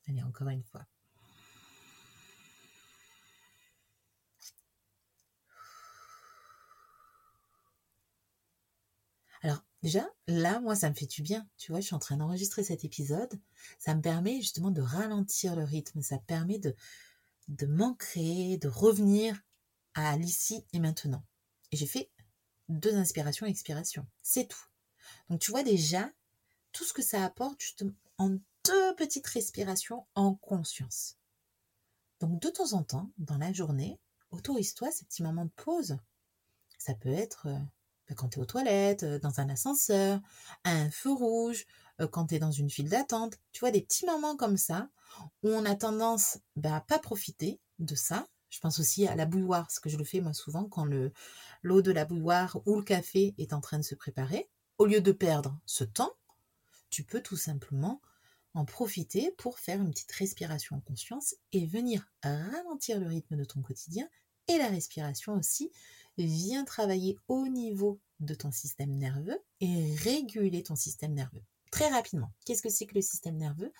Allez, 0.07 0.23
encore 0.23 0.49
une 0.49 0.63
fois. 0.63 0.85
Alors 9.41 9.63
déjà, 9.81 10.07
là, 10.27 10.59
moi, 10.59 10.75
ça 10.75 10.89
me 10.89 10.95
fait 10.95 11.07
du 11.07 11.21
bien. 11.21 11.47
Tu 11.57 11.71
vois, 11.71 11.81
je 11.81 11.87
suis 11.87 11.95
en 11.95 11.99
train 11.99 12.17
d'enregistrer 12.17 12.63
cet 12.63 12.85
épisode. 12.85 13.39
Ça 13.79 13.95
me 13.95 14.01
permet 14.01 14.41
justement 14.41 14.71
de 14.71 14.81
ralentir 14.81 15.55
le 15.55 15.63
rythme. 15.63 16.01
Ça 16.01 16.19
permet 16.19 16.59
de, 16.59 16.75
de 17.47 17.65
m'ancrer, 17.65 18.57
de 18.57 18.67
revenir 18.67 19.39
à 19.93 20.15
l'ici 20.17 20.65
et 20.73 20.79
maintenant. 20.79 21.23
Et 21.71 21.77
j'ai 21.77 21.87
fait 21.87 22.11
deux 22.69 22.95
inspirations 22.95 23.45
et 23.45 23.49
expirations. 23.49 24.05
C'est 24.21 24.47
tout. 24.47 24.65
Donc 25.29 25.39
tu 25.39 25.51
vois 25.51 25.63
déjà 25.63 26.11
tout 26.71 26.83
ce 26.83 26.93
que 26.93 27.01
ça 27.01 27.25
apporte 27.25 27.61
justement 27.61 27.93
en 28.17 28.37
deux 28.65 28.95
petites 28.95 29.27
respirations 29.27 30.05
en 30.15 30.35
conscience. 30.35 31.17
Donc 32.19 32.39
de 32.39 32.49
temps 32.49 32.73
en 32.73 32.83
temps, 32.83 33.11
dans 33.17 33.37
la 33.37 33.51
journée, 33.51 33.99
autorise-toi 34.29 34.91
ces 34.91 35.05
petits 35.05 35.23
moments 35.23 35.45
de 35.45 35.51
pause. 35.51 35.97
Ça 36.77 36.93
peut 36.93 37.09
être 37.09 37.47
euh, 37.47 37.59
quand 38.15 38.29
tu 38.29 38.39
es 38.39 38.41
aux 38.41 38.45
toilettes, 38.45 39.03
euh, 39.03 39.19
dans 39.19 39.39
un 39.39 39.49
ascenseur, 39.49 40.19
un 40.63 40.89
feu 40.89 41.11
rouge, 41.11 41.65
euh, 42.01 42.07
quand 42.07 42.27
tu 42.27 42.35
es 42.35 42.39
dans 42.39 42.51
une 42.51 42.69
file 42.69 42.89
d'attente. 42.89 43.37
Tu 43.51 43.59
vois, 43.59 43.71
des 43.71 43.81
petits 43.81 44.05
moments 44.05 44.35
comme 44.35 44.57
ça 44.57 44.89
où 45.43 45.49
on 45.49 45.65
a 45.65 45.75
tendance 45.75 46.39
bah, 46.55 46.77
à 46.77 46.81
pas 46.81 46.99
profiter 46.99 47.59
de 47.79 47.95
ça. 47.95 48.27
Je 48.49 48.59
pense 48.59 48.79
aussi 48.79 49.07
à 49.07 49.15
la 49.15 49.25
bouilloire, 49.25 49.63
parce 49.63 49.79
que 49.79 49.89
je 49.89 49.97
le 49.97 50.03
fais 50.03 50.19
moi 50.19 50.33
souvent 50.33 50.65
quand 50.65 50.85
l'eau 51.63 51.81
de 51.81 51.91
la 51.91 52.05
bouilloire 52.05 52.59
ou 52.65 52.75
le 52.75 52.83
café 52.83 53.33
est 53.37 53.53
en 53.53 53.61
train 53.61 53.77
de 53.77 53.83
se 53.83 53.95
préparer. 53.95 54.49
Au 54.77 54.85
lieu 54.85 54.99
de 54.99 55.11
perdre 55.11 55.57
ce 55.65 55.83
temps, 55.83 56.11
tu 56.89 57.03
peux 57.03 57.21
tout 57.21 57.37
simplement 57.37 58.01
en 58.53 58.65
profiter 58.65 59.31
pour 59.37 59.59
faire 59.59 59.79
une 59.79 59.91
petite 59.91 60.11
respiration 60.11 60.75
en 60.75 60.81
conscience 60.81 61.35
et 61.53 61.65
venir 61.65 62.05
ralentir 62.23 62.99
le 62.99 63.07
rythme 63.07 63.37
de 63.37 63.45
ton 63.45 63.61
quotidien 63.61 64.09
et 64.47 64.57
la 64.57 64.67
respiration 64.67 65.33
aussi 65.33 65.71
vient 66.17 66.65
travailler 66.65 67.17
au 67.27 67.47
niveau 67.47 67.99
de 68.19 68.33
ton 68.33 68.51
système 68.51 68.91
nerveux 68.91 69.39
et 69.59 69.95
réguler 69.95 70.63
ton 70.63 70.75
système 70.75 71.13
nerveux. 71.13 71.43
Très 71.71 71.87
rapidement, 71.87 72.31
qu'est-ce 72.45 72.61
que 72.61 72.69
c'est 72.69 72.85
que 72.85 72.95
le 72.95 73.01
système 73.01 73.37
nerveux? 73.37 73.71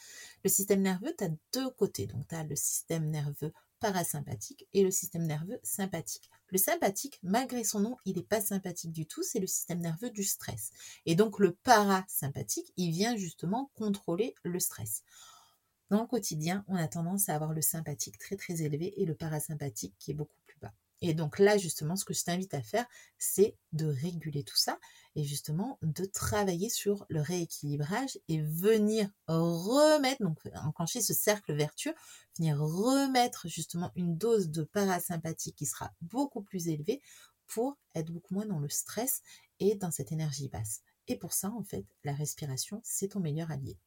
Le 0.44 0.50
système 0.50 0.82
nerveux, 0.82 1.14
tu 1.18 1.26
as 1.26 1.30
deux 1.54 1.70
côtés. 1.72 2.08
Donc, 2.08 2.26
tu 2.28 2.36
as 2.36 2.44
le 2.44 2.56
système 2.56 3.10
nerveux 3.10 3.52
parasympathique 3.82 4.66
et 4.74 4.84
le 4.84 4.92
système 4.92 5.26
nerveux 5.26 5.60
sympathique. 5.64 6.30
Le 6.48 6.58
sympathique, 6.58 7.20
malgré 7.24 7.64
son 7.64 7.82
nom, 7.82 7.98
il 8.06 8.16
n'est 8.16 8.24
pas 8.24 8.40
sympathique 8.40 8.94
du 8.94 9.06
tout, 9.06 9.24
c'est 9.24 9.40
le 9.40 9.48
système 9.48 9.80
nerveux 9.80 10.12
du 10.12 10.24
stress. 10.24 10.72
Et 11.06 11.16
donc 11.16 11.40
le 11.40 11.54
parasympathique, 11.64 12.72
il 12.78 12.92
vient 12.92 13.18
justement 13.18 13.72
contrôler 13.74 14.36
le 14.44 14.60
stress. 14.60 15.04
Dans 15.90 16.02
le 16.02 16.08
quotidien, 16.08 16.64
on 16.70 16.76
a 16.76 16.88
tendance 16.88 17.28
à 17.28 17.36
avoir 17.36 17.52
le 17.52 17.62
sympathique 17.62 18.18
très 18.18 18.38
très 18.38 18.62
élevé 18.62 19.02
et 19.02 19.06
le 19.06 19.16
parasympathique 19.16 19.96
qui 20.00 20.12
est 20.12 20.14
beaucoup 20.14 20.38
et 21.02 21.16
donc 21.16 21.40
là, 21.40 21.58
justement, 21.58 21.96
ce 21.96 22.06
que 22.06 22.14
je 22.14 22.24
t'invite 22.24 22.54
à 22.54 22.62
faire, 22.62 22.86
c'est 23.18 23.58
de 23.74 23.88
réguler 23.88 24.44
tout 24.44 24.56
ça 24.56 24.80
et 25.16 25.24
justement 25.24 25.80
de 25.82 26.06
travailler 26.06 26.70
sur 26.70 27.06
le 27.10 27.22
rééquilibrage 27.22 28.20
et 28.28 28.42
venir 28.42 29.10
remettre, 29.28 30.22
donc 30.22 30.40
enclencher 30.56 31.02
ce 31.02 31.14
cercle 31.14 31.54
vertueux, 31.54 31.96
venir 32.38 32.60
remettre 32.60 33.48
justement 33.48 33.92
une 33.96 34.16
dose 34.16 34.50
de 34.50 34.64
parasympathie 34.64 35.54
qui 35.54 35.66
sera 35.66 35.92
beaucoup 36.02 36.44
plus 36.44 36.68
élevée 36.68 37.02
pour 37.48 37.78
être 37.96 38.12
beaucoup 38.12 38.36
moins 38.36 38.46
dans 38.46 38.60
le 38.60 38.70
stress 38.70 39.22
et 39.60 39.76
dans 39.76 39.92
cette 39.92 40.12
énergie 40.12 40.50
basse. 40.50 40.82
Et 41.08 41.18
pour 41.18 41.34
ça, 41.34 41.52
en 41.52 41.64
fait, 41.64 41.86
la 42.04 42.14
respiration, 42.14 42.80
c'est 42.84 43.10
ton 43.10 43.20
meilleur 43.20 43.52
allié. 43.52 43.78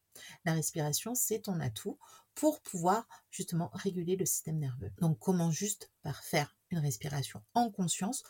La 0.44 0.52
respiration, 0.52 1.14
c'est 1.14 1.40
ton 1.40 1.60
atout 1.60 1.98
pour 2.34 2.60
pouvoir 2.60 3.06
justement 3.30 3.70
réguler 3.74 4.16
le 4.16 4.26
système 4.26 4.58
nerveux. 4.58 4.90
Donc 5.00 5.18
comment 5.18 5.50
juste 5.50 5.90
par 6.02 6.22
faire 6.24 6.56
une 6.70 6.78
respiration 6.78 7.42
en 7.54 7.70
conscience 7.70 8.22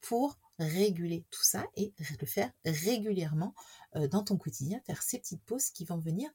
pour 0.00 0.38
réguler 0.58 1.24
tout 1.30 1.42
ça 1.42 1.66
et 1.76 1.92
le 2.20 2.26
faire 2.26 2.50
régulièrement 2.64 3.54
euh, 3.96 4.08
dans 4.08 4.22
ton 4.22 4.36
quotidien, 4.36 4.80
faire 4.86 5.02
ces 5.02 5.18
petites 5.18 5.42
pauses 5.42 5.70
qui 5.70 5.84
vont 5.84 5.98
venir 5.98 6.30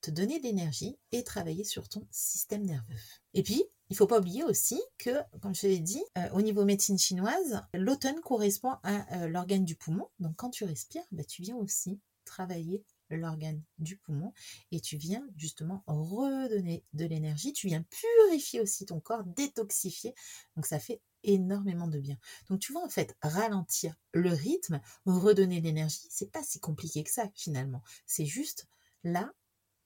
te 0.00 0.10
donner 0.10 0.38
de 0.38 0.44
l'énergie 0.44 0.96
et 1.12 1.24
travailler 1.24 1.64
sur 1.64 1.88
ton 1.88 2.06
système 2.10 2.64
nerveux. 2.64 2.94
Et 3.34 3.42
puis, 3.42 3.64
il 3.90 3.94
ne 3.94 3.96
faut 3.96 4.06
pas 4.06 4.20
oublier 4.20 4.44
aussi 4.44 4.80
que, 4.98 5.10
comme 5.40 5.54
je 5.54 5.66
l'ai 5.66 5.80
dit, 5.80 6.02
euh, 6.18 6.28
au 6.32 6.42
niveau 6.42 6.64
médecine 6.64 6.98
chinoise, 6.98 7.62
l'automne 7.74 8.20
correspond 8.20 8.76
à 8.82 9.16
euh, 9.16 9.28
l'organe 9.28 9.64
du 9.64 9.74
poumon. 9.74 10.08
Donc 10.20 10.36
quand 10.36 10.50
tu 10.50 10.64
respires, 10.64 11.02
bah, 11.10 11.24
tu 11.24 11.42
viens 11.42 11.56
aussi 11.56 11.98
travailler 12.24 12.84
l'organe 13.16 13.62
du 13.78 13.96
poumon 13.96 14.32
et 14.70 14.80
tu 14.80 14.96
viens 14.96 15.26
justement 15.36 15.82
redonner 15.86 16.84
de 16.92 17.04
l'énergie, 17.06 17.52
tu 17.52 17.66
viens 17.66 17.82
purifier 17.82 18.60
aussi 18.60 18.86
ton 18.86 19.00
corps, 19.00 19.24
détoxifier. 19.24 20.14
Donc 20.56 20.66
ça 20.66 20.78
fait 20.78 21.00
énormément 21.24 21.88
de 21.88 21.98
bien. 21.98 22.18
Donc 22.48 22.60
tu 22.60 22.72
vois 22.72 22.84
en 22.84 22.88
fait 22.88 23.16
ralentir 23.22 23.94
le 24.12 24.30
rythme, 24.30 24.80
redonner 25.06 25.60
l'énergie, 25.60 26.06
c'est 26.10 26.30
pas 26.30 26.42
si 26.42 26.60
compliqué 26.60 27.02
que 27.02 27.10
ça 27.10 27.30
finalement. 27.34 27.82
C'est 28.06 28.26
juste 28.26 28.66
là, 29.04 29.32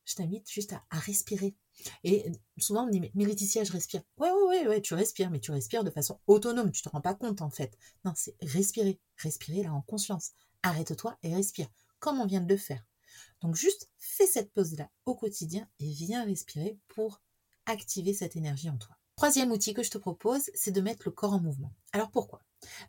je 0.04 0.14
t'invite 0.14 0.50
juste 0.50 0.72
à, 0.72 0.82
respirer. 0.90 1.54
Et 2.04 2.30
souvent 2.58 2.82
on 2.82 2.86
me 2.86 2.92
dit 2.92 3.00
mais, 3.00 3.24
Laetitia 3.24 3.64
je 3.64 3.72
respire. 3.72 4.02
Ouais 4.18 4.30
ouais 4.30 4.42
ouais 4.48 4.68
ouais 4.68 4.80
tu 4.82 4.94
respires 4.94 5.30
mais 5.30 5.40
tu 5.40 5.52
respires 5.52 5.84
de 5.84 5.90
façon 5.90 6.20
autonome, 6.26 6.70
tu 6.70 6.82
te 6.82 6.88
rends 6.88 7.00
pas 7.00 7.14
compte 7.14 7.40
en 7.40 7.50
fait. 7.50 7.76
Non 8.04 8.12
c'est 8.14 8.36
respirer, 8.42 9.00
respirer 9.16 9.62
là 9.62 9.72
en 9.72 9.82
conscience. 9.82 10.32
Arrête-toi 10.62 11.16
et 11.22 11.34
respire 11.34 11.68
comme 11.98 12.20
on 12.20 12.26
vient 12.26 12.40
de 12.40 12.52
le 12.52 12.58
faire. 12.58 12.84
Donc 13.42 13.56
juste 13.56 13.90
fais 13.98 14.26
cette 14.26 14.52
pause-là 14.52 14.90
au 15.04 15.14
quotidien 15.14 15.68
et 15.80 15.90
viens 15.90 16.24
respirer 16.24 16.78
pour 16.88 17.20
activer 17.66 18.14
cette 18.14 18.36
énergie 18.36 18.70
en 18.70 18.76
toi. 18.76 18.96
Troisième 19.16 19.52
outil 19.52 19.74
que 19.74 19.82
je 19.82 19.90
te 19.90 19.98
propose, 19.98 20.50
c'est 20.54 20.72
de 20.72 20.80
mettre 20.80 21.02
le 21.04 21.12
corps 21.12 21.34
en 21.34 21.40
mouvement. 21.40 21.72
Alors 21.92 22.10
pourquoi? 22.10 22.42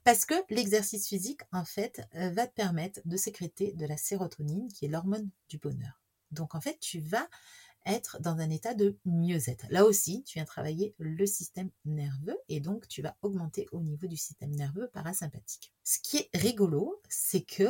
Parce 0.04 0.26
que 0.26 0.36
l'exercice 0.50 1.08
physique, 1.08 1.42
en 1.52 1.66
fait, 1.66 2.02
euh, 2.16 2.30
va 2.32 2.48
te 2.48 2.54
permettre 2.54 3.02
de 3.06 3.18
sécréter 3.18 3.74
de 3.74 3.86
la 3.86 3.98
sérotonine, 3.98 4.72
qui 4.72 4.86
est 4.86 4.88
l'hormone 4.88 5.30
du 5.50 5.58
bonheur. 5.58 6.02
Donc 6.32 6.56
en 6.56 6.62
fait, 6.62 6.80
tu 6.80 7.02
vas 7.02 7.28
être 7.86 8.22
dans 8.22 8.38
un 8.38 8.50
état 8.50 8.74
de 8.74 8.98
mieux-être. 9.06 9.66
Là 9.70 9.86
aussi, 9.86 10.24
tu 10.24 10.38
viens 10.38 10.46
travailler 10.46 10.96
le 10.98 11.26
système 11.26 11.70
nerveux 11.86 12.38
et 12.48 12.60
donc 12.60 12.88
tu 12.88 13.02
vas 13.02 13.18
augmenter 13.22 13.68
au 13.72 13.82
niveau 13.82 14.08
du 14.08 14.16
système 14.16 14.56
nerveux 14.56 14.90
parasympathique. 14.94 15.74
Ce 15.84 16.00
qui 16.00 16.18
est 16.18 16.30
rigolo, 16.34 17.02
c'est 17.10 17.44
que 17.44 17.70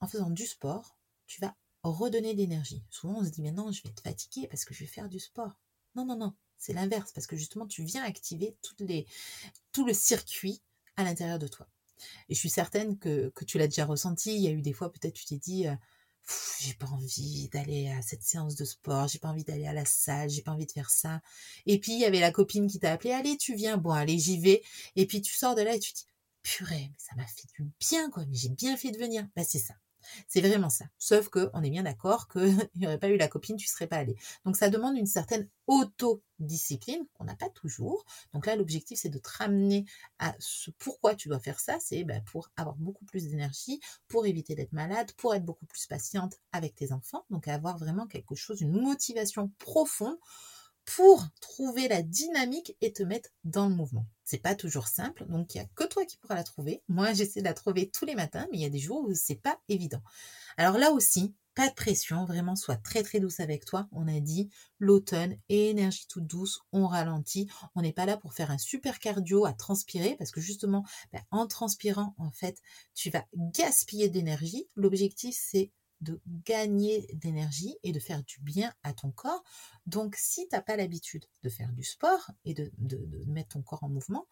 en 0.00 0.06
faisant 0.06 0.30
du 0.30 0.46
sport, 0.46 0.96
tu 1.26 1.40
vas 1.40 1.56
redonner 1.92 2.32
de 2.32 2.38
l'énergie. 2.38 2.82
Souvent, 2.90 3.20
on 3.20 3.24
se 3.24 3.30
dit, 3.30 3.42
mais 3.42 3.52
non, 3.52 3.72
je 3.72 3.82
vais 3.82 3.90
être 3.90 4.02
fatigué 4.02 4.46
parce 4.48 4.64
que 4.64 4.74
je 4.74 4.80
vais 4.80 4.86
faire 4.86 5.08
du 5.08 5.20
sport. 5.20 5.52
Non, 5.94 6.04
non, 6.04 6.16
non, 6.16 6.34
c'est 6.58 6.72
l'inverse, 6.72 7.12
parce 7.12 7.26
que 7.26 7.36
justement, 7.36 7.66
tu 7.66 7.82
viens 7.82 8.04
activer 8.04 8.56
tout 9.72 9.86
le 9.86 9.94
circuit 9.94 10.62
à 10.96 11.04
l'intérieur 11.04 11.38
de 11.38 11.48
toi. 11.48 11.68
Et 12.28 12.34
je 12.34 12.38
suis 12.38 12.50
certaine 12.50 12.98
que, 12.98 13.30
que 13.34 13.44
tu 13.44 13.58
l'as 13.58 13.68
déjà 13.68 13.86
ressenti. 13.86 14.34
Il 14.34 14.42
y 14.42 14.48
a 14.48 14.50
eu 14.50 14.62
des 14.62 14.72
fois, 14.72 14.92
peut-être, 14.92 15.14
tu 15.14 15.24
t'es 15.24 15.38
dit, 15.38 15.66
euh, 15.66 15.74
j'ai 16.60 16.74
pas 16.74 16.86
envie 16.86 17.48
d'aller 17.48 17.88
à 17.90 18.02
cette 18.02 18.22
séance 18.22 18.56
de 18.56 18.64
sport, 18.64 19.08
j'ai 19.08 19.18
pas 19.18 19.28
envie 19.28 19.44
d'aller 19.44 19.66
à 19.66 19.72
la 19.72 19.84
salle, 19.84 20.28
j'ai 20.28 20.42
pas 20.42 20.52
envie 20.52 20.66
de 20.66 20.72
faire 20.72 20.90
ça. 20.90 21.20
Et 21.66 21.78
puis, 21.78 21.92
il 21.92 22.00
y 22.00 22.04
avait 22.04 22.20
la 22.20 22.32
copine 22.32 22.66
qui 22.66 22.78
t'a 22.78 22.92
appelé, 22.92 23.12
allez, 23.12 23.36
tu 23.36 23.54
viens, 23.54 23.76
bon, 23.76 23.90
allez, 23.90 24.18
j'y 24.18 24.40
vais. 24.40 24.62
Et 24.96 25.06
puis, 25.06 25.22
tu 25.22 25.34
sors 25.34 25.54
de 25.54 25.62
là 25.62 25.74
et 25.74 25.78
tu 25.78 25.92
te 25.92 25.98
dis, 25.98 26.06
purée, 26.42 26.88
mais 26.90 26.98
ça 26.98 27.14
m'a 27.16 27.26
fait 27.26 27.46
du 27.56 27.70
bien, 27.80 28.10
quoi, 28.10 28.24
mais 28.26 28.36
j'ai 28.36 28.48
bien 28.48 28.76
fait 28.76 28.90
de 28.90 28.98
venir. 28.98 29.26
Bah, 29.36 29.44
c'est 29.44 29.58
ça. 29.58 29.74
C'est 30.28 30.40
vraiment 30.40 30.70
ça. 30.70 30.84
Sauf 30.98 31.28
qu'on 31.28 31.62
est 31.62 31.70
bien 31.70 31.82
d'accord 31.82 32.28
qu'il 32.28 32.56
n'y 32.76 32.86
aurait 32.86 32.98
pas 32.98 33.08
eu 33.08 33.16
la 33.16 33.28
copine, 33.28 33.56
tu 33.56 33.66
ne 33.66 33.70
serais 33.70 33.86
pas 33.86 33.96
allé. 33.96 34.16
Donc 34.44 34.56
ça 34.56 34.68
demande 34.70 34.96
une 34.96 35.06
certaine 35.06 35.48
autodiscipline 35.66 37.06
qu'on 37.14 37.24
n'a 37.24 37.34
pas 37.36 37.48
toujours. 37.50 38.04
Donc 38.32 38.46
là, 38.46 38.56
l'objectif, 38.56 38.98
c'est 39.00 39.08
de 39.08 39.18
te 39.18 39.28
ramener 39.38 39.84
à 40.18 40.34
ce 40.38 40.70
pourquoi 40.78 41.14
tu 41.14 41.28
dois 41.28 41.40
faire 41.40 41.60
ça. 41.60 41.78
C'est 41.80 42.04
bah, 42.04 42.20
pour 42.30 42.50
avoir 42.56 42.76
beaucoup 42.76 43.04
plus 43.04 43.24
d'énergie, 43.28 43.80
pour 44.08 44.26
éviter 44.26 44.54
d'être 44.54 44.72
malade, 44.72 45.12
pour 45.16 45.34
être 45.34 45.44
beaucoup 45.44 45.66
plus 45.66 45.86
patiente 45.86 46.34
avec 46.52 46.74
tes 46.74 46.92
enfants. 46.92 47.24
Donc 47.30 47.48
avoir 47.48 47.78
vraiment 47.78 48.06
quelque 48.06 48.34
chose, 48.34 48.60
une 48.60 48.80
motivation 48.80 49.50
profonde 49.58 50.16
pour 50.86 51.26
trouver 51.40 51.88
la 51.88 52.02
dynamique 52.02 52.76
et 52.80 52.92
te 52.92 53.02
mettre 53.02 53.30
dans 53.44 53.68
le 53.68 53.74
mouvement. 53.74 54.06
C'est 54.24 54.42
pas 54.42 54.54
toujours 54.54 54.88
simple, 54.88 55.26
donc 55.26 55.54
il 55.54 55.58
y 55.58 55.60
a 55.60 55.66
que 55.74 55.84
toi 55.84 56.04
qui 56.04 56.16
pourras 56.16 56.36
la 56.36 56.44
trouver. 56.44 56.82
Moi, 56.88 57.12
j'essaie 57.12 57.40
de 57.40 57.44
la 57.44 57.54
trouver 57.54 57.90
tous 57.90 58.06
les 58.06 58.14
matins, 58.14 58.46
mais 58.50 58.58
il 58.58 58.62
y 58.62 58.66
a 58.66 58.70
des 58.70 58.78
jours 58.78 59.04
où 59.04 59.14
c'est 59.14 59.40
pas 59.40 59.60
évident. 59.68 60.02
Alors 60.56 60.78
là 60.78 60.90
aussi, 60.92 61.34
pas 61.56 61.68
de 61.70 61.74
pression, 61.74 62.26
vraiment 62.26 62.54
sois 62.54 62.76
très 62.76 63.02
très 63.02 63.18
douce 63.18 63.40
avec 63.40 63.64
toi. 63.64 63.88
On 63.90 64.06
a 64.08 64.20
dit 64.20 64.50
l'automne 64.78 65.36
énergie 65.48 66.06
toute 66.06 66.26
douce, 66.26 66.60
on 66.70 66.86
ralentit. 66.86 67.48
On 67.74 67.82
n'est 67.82 67.94
pas 67.94 68.04
là 68.04 68.16
pour 68.16 68.34
faire 68.34 68.50
un 68.50 68.58
super 68.58 68.98
cardio 68.98 69.46
à 69.46 69.54
transpirer 69.54 70.16
parce 70.16 70.30
que 70.30 70.40
justement, 70.40 70.84
ben, 71.12 71.22
en 71.30 71.46
transpirant, 71.46 72.14
en 72.18 72.30
fait, 72.30 72.60
tu 72.94 73.08
vas 73.10 73.24
gaspiller 73.34 74.10
d'énergie. 74.10 74.68
L'objectif, 74.76 75.34
c'est 75.38 75.72
de 76.00 76.20
gagner 76.44 77.06
d'énergie 77.14 77.76
et 77.82 77.92
de 77.92 77.98
faire 77.98 78.22
du 78.24 78.40
bien 78.40 78.72
à 78.82 78.92
ton 78.92 79.10
corps. 79.10 79.42
Donc, 79.86 80.16
si 80.16 80.48
tu 80.48 80.54
n'as 80.54 80.62
pas 80.62 80.76
l'habitude 80.76 81.24
de 81.42 81.48
faire 81.48 81.72
du 81.72 81.84
sport 81.84 82.30
et 82.44 82.54
de, 82.54 82.70
mettre 83.26 83.50
ton 83.50 83.62
corps 83.62 83.84
en 83.84 83.88
mouvement, 83.88 84.26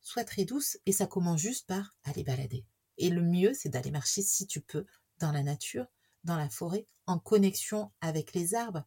sois 0.00 0.24
très 0.24 0.44
douce 0.44 0.78
et 0.86 0.92
ça 0.92 1.06
commence 1.06 1.40
juste 1.40 1.66
par 1.66 1.94
aller 2.04 2.24
balader. 2.24 2.64
Et 2.98 3.10
le 3.10 3.22
mieux, 3.22 3.54
c'est 3.54 3.68
d'aller 3.68 3.90
marcher 3.90 4.22
si 4.22 4.46
tu 4.46 4.60
peux 4.60 4.86
dans 5.18 5.32
la 5.32 5.42
nature, 5.42 5.86
dans 6.24 6.36
la 6.36 6.48
forêt, 6.48 6.86
en 7.06 7.18
connexion 7.18 7.90
avec 8.00 8.32
les 8.32 8.54
arbres. 8.54 8.84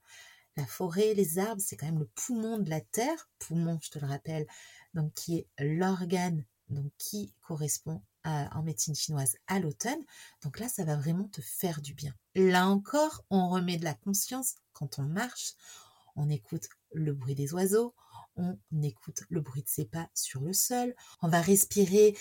La 0.58 0.66
forêt, 0.66 1.14
les 1.14 1.40
arbres, 1.40 1.62
c'est 1.64 1.78
quand 1.78 1.86
même 1.86 2.00
le 2.00 2.10
poumon 2.16 2.58
de 2.58 2.70
la 2.70 2.82
terre, 2.82 3.30
poumon, 3.40 3.80
je 3.82 3.92
te 3.92 4.00
le 4.00 4.08
rappelle, 4.08 4.46
donc 4.94 5.14
qui 5.14 5.38
est 5.38 5.48
l'organe 5.60 6.44
donc 6.70 6.92
qui 6.98 7.34
correspond 7.42 8.02
en 8.26 8.64
médecine 8.64 8.96
chinoise 8.96 9.38
à 9.48 9.60
l'automne. 9.60 10.04
Donc 10.44 10.60
là, 10.60 10.68
ça 10.68 10.84
va 10.84 10.96
vraiment 10.96 11.28
te 11.30 11.42
faire 11.42 11.82
du 11.82 11.94
bien. 11.94 12.14
Là 12.36 12.68
encore, 12.68 13.24
on 13.30 13.50
remet 13.50 13.78
de 13.78 13.84
la 13.84 13.94
conscience 13.94 14.56
quand 14.74 15.00
on 15.00 15.04
marche. 15.04 15.54
On 16.16 16.30
écoute 16.30 16.68
le 16.94 17.14
bruit 17.14 17.36
des 17.36 17.54
oiseaux, 17.54 17.96
on 18.36 18.58
écoute 18.82 19.24
le 19.30 19.42
bruit 19.42 19.64
de 19.64 19.70
ses 19.70 19.86
pas 19.86 20.10
sur 20.14 20.42
le 20.42 20.54
sol, 20.54 20.96
on 21.22 21.28
va 21.28 21.42
respirer 21.42 22.16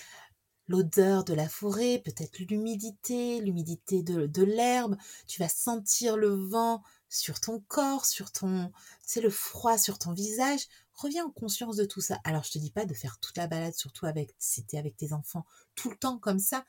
l'odeur 0.69 1.23
de 1.23 1.33
la 1.33 1.49
forêt, 1.49 1.99
peut-être 2.05 2.39
l'humidité, 2.39 3.41
l'humidité 3.41 4.03
de, 4.03 4.43
l'herbe, 4.43 4.95
tu 5.27 5.41
vas 5.41 5.49
sentir 5.49 6.15
le 6.15 6.29
vent 6.29 6.83
sur 7.09 7.39
ton 7.41 7.59
corps, 7.67 8.05
sur 8.05 8.31
ton, 8.31 8.71
tu 9.07 9.19
le 9.19 9.31
froid 9.31 9.79
sur 9.79 9.97
ton 9.97 10.13
visage. 10.13 10.67
Reviens 10.99 11.27
en 11.27 11.31
conscience 11.31 11.77
de 11.77 11.85
tout 11.85 12.01
ça. 12.01 12.19
Alors, 12.25 12.43
je 12.43 12.51
te 12.51 12.57
dis 12.57 12.71
pas 12.71 12.85
de 12.85 12.93
faire 12.93 13.19
toute 13.19 13.37
la 13.37 13.47
balade, 13.47 13.73
surtout 13.73 14.05
avec, 14.05 14.35
si 14.37 14.65
es 14.73 14.77
avec 14.77 14.97
tes 14.97 15.13
enfants, 15.13 15.45
tout 15.73 15.89
le 15.89 15.95
temps 15.95 16.19
comme 16.19 16.39
ça, 16.39 16.65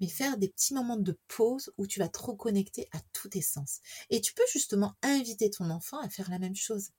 mais 0.00 0.06
faire 0.06 0.38
des 0.38 0.48
petits 0.48 0.72
moments 0.72 0.96
de 0.96 1.18
pause 1.26 1.72
où 1.78 1.88
tu 1.88 1.98
vas 1.98 2.08
te 2.08 2.20
reconnecter 2.20 2.88
à 2.92 3.00
tous 3.12 3.30
tes 3.30 3.42
sens. 3.42 3.80
Et 4.08 4.20
tu 4.20 4.34
peux 4.34 4.44
justement 4.52 4.94
inviter 5.02 5.50
ton 5.50 5.68
enfant 5.68 5.98
à 5.98 6.08
faire 6.08 6.30
la 6.30 6.38
même 6.38 6.54
chose. 6.54 6.90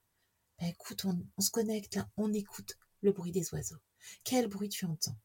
Ben, 0.58 0.66
écoute, 0.66 1.06
on, 1.06 1.40
se 1.40 1.50
connecte 1.50 1.94
là, 1.94 2.06
on 2.18 2.34
écoute 2.34 2.76
le 3.00 3.12
bruit 3.12 3.32
des 3.32 3.54
oiseaux. 3.54 3.80
Quel 4.22 4.48
bruit 4.48 4.68
tu 4.68 4.84
entends? 4.84 5.16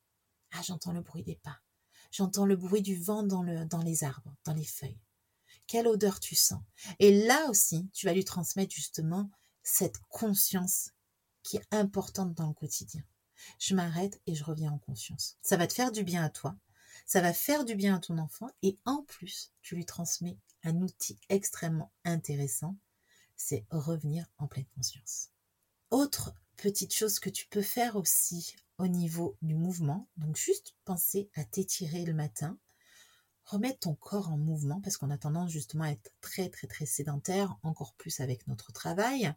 Ah, 0.51 0.61
j'entends 0.61 0.93
le 0.93 1.01
bruit 1.01 1.23
des 1.23 1.35
pas. 1.35 1.59
J'entends 2.11 2.45
le 2.45 2.55
bruit 2.55 2.81
du 2.81 2.95
vent 2.95 3.23
dans 3.23 3.43
les 3.83 4.03
arbres, 4.05 4.33
dans 4.45 4.53
les 4.53 4.63
feuilles. 4.63 5.01
Quelle 5.67 5.87
odeur 5.87 6.21
tu 6.21 6.35
sens? 6.35 6.61
Et 6.99 7.25
là 7.25 7.49
aussi, 7.49 7.89
tu 7.91 8.05
vas 8.05 8.13
lui 8.13 8.23
transmettre 8.23 8.73
justement 8.73 9.29
cette 9.61 9.97
conscience 10.07 10.91
qui 11.49 11.57
est 11.57 11.67
importante 11.73 12.35
dans 12.35 12.47
le 12.47 12.53
quotidien. 12.53 13.01
Je 13.57 13.73
m'arrête 13.73 14.21
et 14.27 14.35
je 14.35 14.43
reviens 14.43 14.71
en 14.71 14.77
conscience. 14.77 15.35
Ça 15.41 15.57
va 15.57 15.65
te 15.65 15.73
faire 15.73 15.91
du 15.91 16.03
bien 16.03 16.23
à 16.23 16.29
toi, 16.29 16.55
ça 17.07 17.21
va 17.21 17.33
faire 17.33 17.65
du 17.65 17.73
bien 17.73 17.95
à 17.95 17.99
ton 17.99 18.19
enfant 18.19 18.51
et 18.61 18.77
en 18.85 19.01
plus, 19.01 19.51
tu 19.63 19.73
lui 19.73 19.83
transmets 19.83 20.37
un 20.61 20.75
outil 20.75 21.17
extrêmement 21.27 21.91
intéressant, 22.05 22.77
c'est 23.35 23.65
revenir 23.71 24.27
en 24.37 24.45
pleine 24.45 24.67
conscience. 24.75 25.29
Autre 25.89 26.35
petite 26.55 26.93
chose 26.93 27.17
que 27.17 27.31
tu 27.31 27.47
peux 27.47 27.63
faire 27.63 27.95
aussi 27.95 28.55
au 28.77 28.85
niveau 28.85 29.35
du 29.41 29.55
mouvement. 29.55 30.07
Donc 30.17 30.35
juste 30.37 30.75
penser 30.85 31.31
à 31.33 31.43
t'étirer 31.45 32.05
le 32.05 32.13
matin, 32.13 32.59
remettre 33.45 33.79
ton 33.79 33.95
corps 33.95 34.31
en 34.31 34.37
mouvement 34.37 34.81
parce 34.81 34.97
qu'on 34.97 35.09
a 35.09 35.17
tendance 35.17 35.49
justement 35.49 35.85
à 35.85 35.91
être 35.93 36.11
très 36.21 36.49
très 36.49 36.67
très 36.67 36.85
sédentaire, 36.85 37.57
encore 37.63 37.95
plus 37.95 38.19
avec 38.19 38.45
notre 38.45 38.71
travail. 38.71 39.33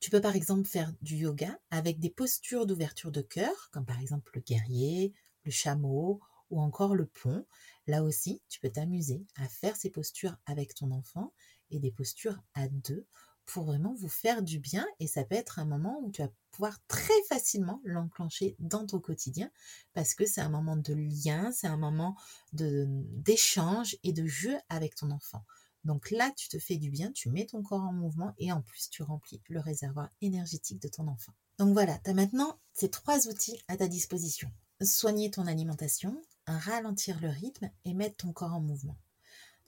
Tu 0.00 0.10
peux 0.10 0.20
par 0.20 0.36
exemple 0.36 0.68
faire 0.68 0.92
du 1.02 1.16
yoga 1.16 1.58
avec 1.70 1.98
des 1.98 2.10
postures 2.10 2.66
d'ouverture 2.66 3.10
de 3.10 3.22
cœur, 3.22 3.70
comme 3.72 3.86
par 3.86 4.00
exemple 4.00 4.30
le 4.34 4.40
guerrier, 4.40 5.12
le 5.44 5.50
chameau 5.50 6.20
ou 6.50 6.60
encore 6.60 6.94
le 6.94 7.06
pont. 7.06 7.46
Là 7.86 8.02
aussi, 8.02 8.42
tu 8.48 8.60
peux 8.60 8.70
t'amuser 8.70 9.24
à 9.36 9.48
faire 9.48 9.76
ces 9.76 9.90
postures 9.90 10.36
avec 10.46 10.74
ton 10.74 10.90
enfant 10.90 11.32
et 11.70 11.78
des 11.78 11.90
postures 11.90 12.38
à 12.54 12.68
deux 12.68 13.06
pour 13.46 13.64
vraiment 13.64 13.94
vous 13.94 14.08
faire 14.08 14.42
du 14.42 14.58
bien 14.58 14.86
et 14.98 15.06
ça 15.06 15.24
peut 15.24 15.36
être 15.36 15.60
un 15.60 15.64
moment 15.64 16.00
où 16.02 16.10
tu 16.10 16.20
vas 16.20 16.30
pouvoir 16.50 16.76
très 16.88 17.22
facilement 17.28 17.80
l'enclencher 17.84 18.56
dans 18.58 18.84
ton 18.86 18.98
quotidien 18.98 19.50
parce 19.94 20.14
que 20.14 20.26
c'est 20.26 20.40
un 20.40 20.48
moment 20.48 20.76
de 20.76 20.92
lien, 20.92 21.52
c'est 21.52 21.68
un 21.68 21.76
moment 21.76 22.16
d'échange 22.52 23.96
et 24.02 24.12
de 24.12 24.26
jeu 24.26 24.56
avec 24.68 24.96
ton 24.96 25.10
enfant. 25.12 25.44
Donc 25.86 26.10
là, 26.10 26.32
tu 26.36 26.48
te 26.48 26.58
fais 26.58 26.76
du 26.76 26.90
bien, 26.90 27.12
tu 27.12 27.30
mets 27.30 27.46
ton 27.46 27.62
corps 27.62 27.84
en 27.84 27.92
mouvement 27.92 28.34
et 28.38 28.52
en 28.52 28.60
plus 28.60 28.90
tu 28.90 29.02
remplis 29.02 29.40
le 29.48 29.60
réservoir 29.60 30.10
énergétique 30.20 30.82
de 30.82 30.88
ton 30.88 31.06
enfant. 31.06 31.32
Donc 31.58 31.72
voilà, 31.72 31.98
tu 32.00 32.10
as 32.10 32.14
maintenant 32.14 32.58
ces 32.72 32.90
trois 32.90 33.28
outils 33.28 33.62
à 33.68 33.76
ta 33.76 33.86
disposition. 33.86 34.50
Soigner 34.82 35.30
ton 35.30 35.46
alimentation, 35.46 36.20
ralentir 36.46 37.20
le 37.20 37.28
rythme 37.28 37.70
et 37.84 37.94
mettre 37.94 38.16
ton 38.16 38.32
corps 38.32 38.52
en 38.52 38.60
mouvement. 38.60 38.98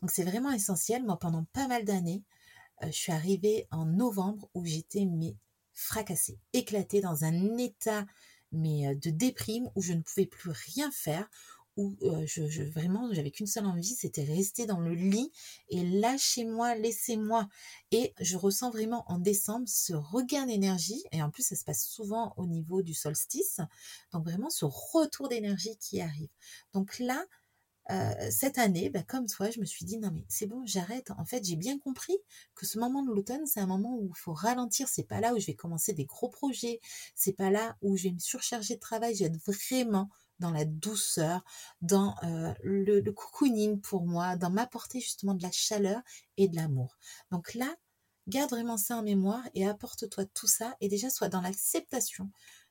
Donc 0.02 0.11
c'est 0.11 0.24
vraiment 0.24 0.50
essentiel. 0.50 1.04
Moi, 1.04 1.18
pendant 1.18 1.44
pas 1.52 1.68
mal 1.68 1.85
d'années, 1.85 2.24
euh, 2.83 2.87
je 2.87 2.96
suis 2.96 3.12
arrivée 3.12 3.68
en 3.70 3.87
novembre 3.87 4.50
où 4.54 4.64
j'étais 4.64 5.07
mais 5.07 5.37
fracassée, 5.72 6.40
éclatée 6.52 7.00
dans 7.00 7.24
un 7.24 7.57
état 7.59 8.04
mais 8.50 8.88
euh, 8.88 8.94
de 8.94 9.11
déprime 9.11 9.70
où 9.74 9.83
je 9.83 9.92
ne 9.92 10.02
pouvais 10.02 10.26
plus 10.26 10.50
rien 10.50 10.90
faire, 10.90 11.28
où 11.78 11.96
euh, 12.02 12.26
je, 12.26 12.62
vraiment 12.64 13.08
j'avais 13.14 13.30
qu'une 13.30 13.46
seule 13.46 13.64
envie, 13.64 13.94
c'était 13.94 14.24
rester 14.24 14.66
dans 14.66 14.80
le 14.80 14.94
lit 14.94 15.30
et 15.68 15.84
lâchez-moi, 15.84 16.74
laissez-moi. 16.74 17.48
Et 17.92 18.12
je 18.20 18.36
ressens 18.36 18.70
vraiment 18.70 19.04
en 19.10 19.18
décembre 19.18 19.68
ce 19.68 19.94
regain 19.94 20.46
d'énergie 20.46 21.02
et 21.12 21.22
en 21.22 21.30
plus 21.30 21.44
ça 21.44 21.56
se 21.56 21.64
passe 21.64 21.86
souvent 21.86 22.34
au 22.36 22.46
niveau 22.46 22.82
du 22.82 22.94
solstice, 22.94 23.60
donc 24.12 24.24
vraiment 24.24 24.50
ce 24.50 24.64
retour 24.64 25.28
d'énergie 25.28 25.76
qui 25.78 26.00
arrive. 26.00 26.30
Donc 26.74 26.98
là, 26.98 27.24
euh, 27.90 28.12
cette 28.30 28.58
année, 28.58 28.90
bah, 28.90 29.02
comme 29.02 29.26
toi, 29.26 29.48
je 29.50 29.60
me 29.60 29.64
suis 29.64 29.86
dit 29.86 29.98
non 29.98 30.10
mais 30.12 30.24
c'est 30.28 30.46
bon, 30.46 30.62
j'arrête. 30.66 31.12
En 31.16 31.24
fait, 31.24 31.44
j'ai 31.44 31.56
bien 31.56 31.78
compris 31.78 32.16
que 32.56 32.66
ce 32.66 32.78
moment 32.78 33.02
de 33.02 33.10
l'automne, 33.10 33.46
c'est 33.46 33.60
un 33.60 33.66
moment 33.66 33.96
où 33.96 34.10
il 34.14 34.18
faut 34.18 34.34
ralentir. 34.34 34.88
C'est 34.88 35.04
pas 35.04 35.20
là 35.20 35.32
où 35.32 35.38
je 35.38 35.46
vais 35.46 35.54
commencer 35.54 35.92
des 35.92 36.04
gros 36.04 36.28
projets. 36.28 36.80
C'est 37.14 37.32
pas 37.32 37.50
là 37.50 37.78
où 37.80 37.96
je 37.96 38.04
vais 38.04 38.12
me 38.12 38.18
surcharger 38.18 38.74
de 38.74 38.80
travail. 38.80 39.22
Être 39.22 39.38
vraiment 39.38 40.10
dans 40.38 40.51
la 40.51 40.64
douceur, 40.64 41.44
dans 41.81 42.14
euh, 42.22 42.53
le, 42.62 43.01
le 43.01 43.12
cocooning 43.12 43.81
pour 43.81 44.07
moi, 44.07 44.37
dans 44.37 44.51
m'apporter 44.51 45.01
justement 45.01 45.35
de 45.35 45.42
la 45.42 45.51
chaleur 45.51 46.01
et 46.37 46.48
de 46.48 46.57
l'amour. 46.57 46.96
Donc 47.31 47.55
là, 47.55 47.74
garde 48.29 48.51
vraiment 48.51 48.77
ça 48.77 48.96
en 48.96 49.03
mémoire 49.03 49.42
et 49.55 49.66
apporte-toi 49.66 50.24
tout 50.27 50.46
ça 50.46 50.77
et 50.81 50.88
déjà 50.88 51.11
sois 51.11 51.29
dans 51.29 51.40
l'acceptation 51.40 52.31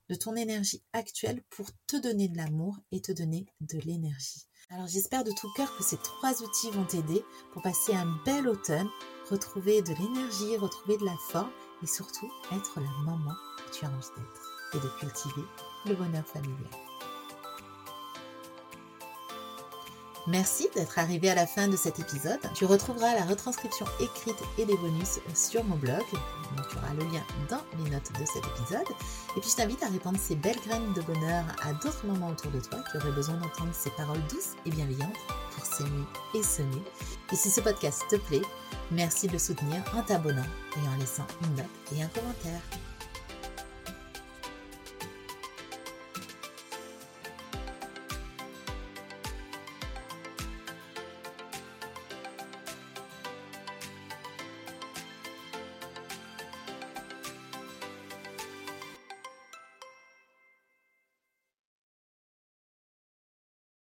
de 0.09 0.15
ton 0.15 0.35
énergie 0.35 0.83
actuelle 0.93 1.43
pour 1.49 1.67
te 1.85 1.97
donner 1.97 2.29
de 2.29 2.37
l'amour 2.37 2.77
et 2.91 3.01
te 3.01 3.11
donner 3.11 3.45
de 3.61 3.79
l'énergie. 3.79 4.47
Alors 4.69 4.87
j'espère 4.87 5.23
de 5.23 5.31
tout 5.31 5.51
cœur 5.55 5.75
que 5.77 5.83
ces 5.83 5.97
trois 5.97 6.41
outils 6.41 6.71
vont 6.71 6.85
t'aider 6.85 7.23
pour 7.53 7.61
passer 7.61 7.93
un 7.93 8.07
bel 8.25 8.47
automne, 8.47 8.89
retrouver 9.29 9.81
de 9.81 9.93
l'énergie, 9.93 10.57
retrouver 10.57 10.97
de 10.97 11.05
la 11.05 11.15
forme 11.29 11.51
et 11.83 11.87
surtout 11.87 12.29
être 12.51 12.79
la 12.79 12.89
maman 13.05 13.33
que 13.57 13.77
tu 13.77 13.85
as 13.85 13.89
envie 13.89 14.07
d'être 14.17 14.57
et 14.73 14.79
de 14.79 14.99
cultiver 14.99 15.47
le 15.85 15.95
bonheur 15.95 16.27
familial. 16.27 16.96
Merci 20.27 20.67
d'être 20.75 20.99
arrivé 20.99 21.29
à 21.29 21.35
la 21.35 21.47
fin 21.47 21.69
de 21.69 21.77
cet 21.77 21.99
épisode. 21.99 22.39
Tu 22.53 22.65
retrouveras 22.65 23.15
la 23.15 23.23
retranscription 23.23 23.85
écrite 24.01 24.35
et 24.57 24.65
les 24.65 24.75
bonus 24.75 25.19
sur 25.33 25.63
mon 25.63 25.77
blog. 25.77 26.03
tu 26.11 26.77
auras 26.77 26.93
le 26.95 27.05
lien 27.05 27.23
dans 27.49 27.61
les 27.81 27.89
notes 27.89 28.11
de 28.19 28.25
cet 28.25 28.43
épisode. 28.45 28.87
Et 29.37 29.39
puis 29.39 29.49
je 29.49 29.55
t'invite 29.55 29.81
à 29.83 29.87
répandre 29.87 30.19
ces 30.19 30.35
belles 30.35 30.59
graines 30.67 30.91
de 30.93 31.01
bonheur 31.01 31.45
à 31.63 31.71
d'autres 31.71 32.05
moments 32.05 32.27
autour 32.27 32.51
de 32.51 32.59
toi 32.59 32.79
qui 32.91 32.97
auraient 32.97 33.15
besoin 33.15 33.35
d'entendre 33.35 33.71
ces 33.71 33.89
paroles 33.91 34.21
douces 34.29 34.55
et 34.65 34.69
bienveillantes 34.69 35.15
pour 35.55 35.65
s'aimer 35.65 36.03
et 36.35 36.43
semer. 36.43 36.83
Et 37.31 37.35
si 37.37 37.49
ce 37.49 37.61
podcast 37.61 38.03
te 38.09 38.17
plaît, 38.17 38.41
merci 38.91 39.27
de 39.27 39.33
le 39.33 39.39
soutenir 39.39 39.81
en 39.95 40.01
t'abonnant 40.01 40.43
et 40.75 40.89
en 40.89 40.99
laissant 40.99 41.27
une 41.43 41.55
note 41.55 41.65
et 41.95 42.03
un 42.03 42.07
commentaire. 42.07 42.61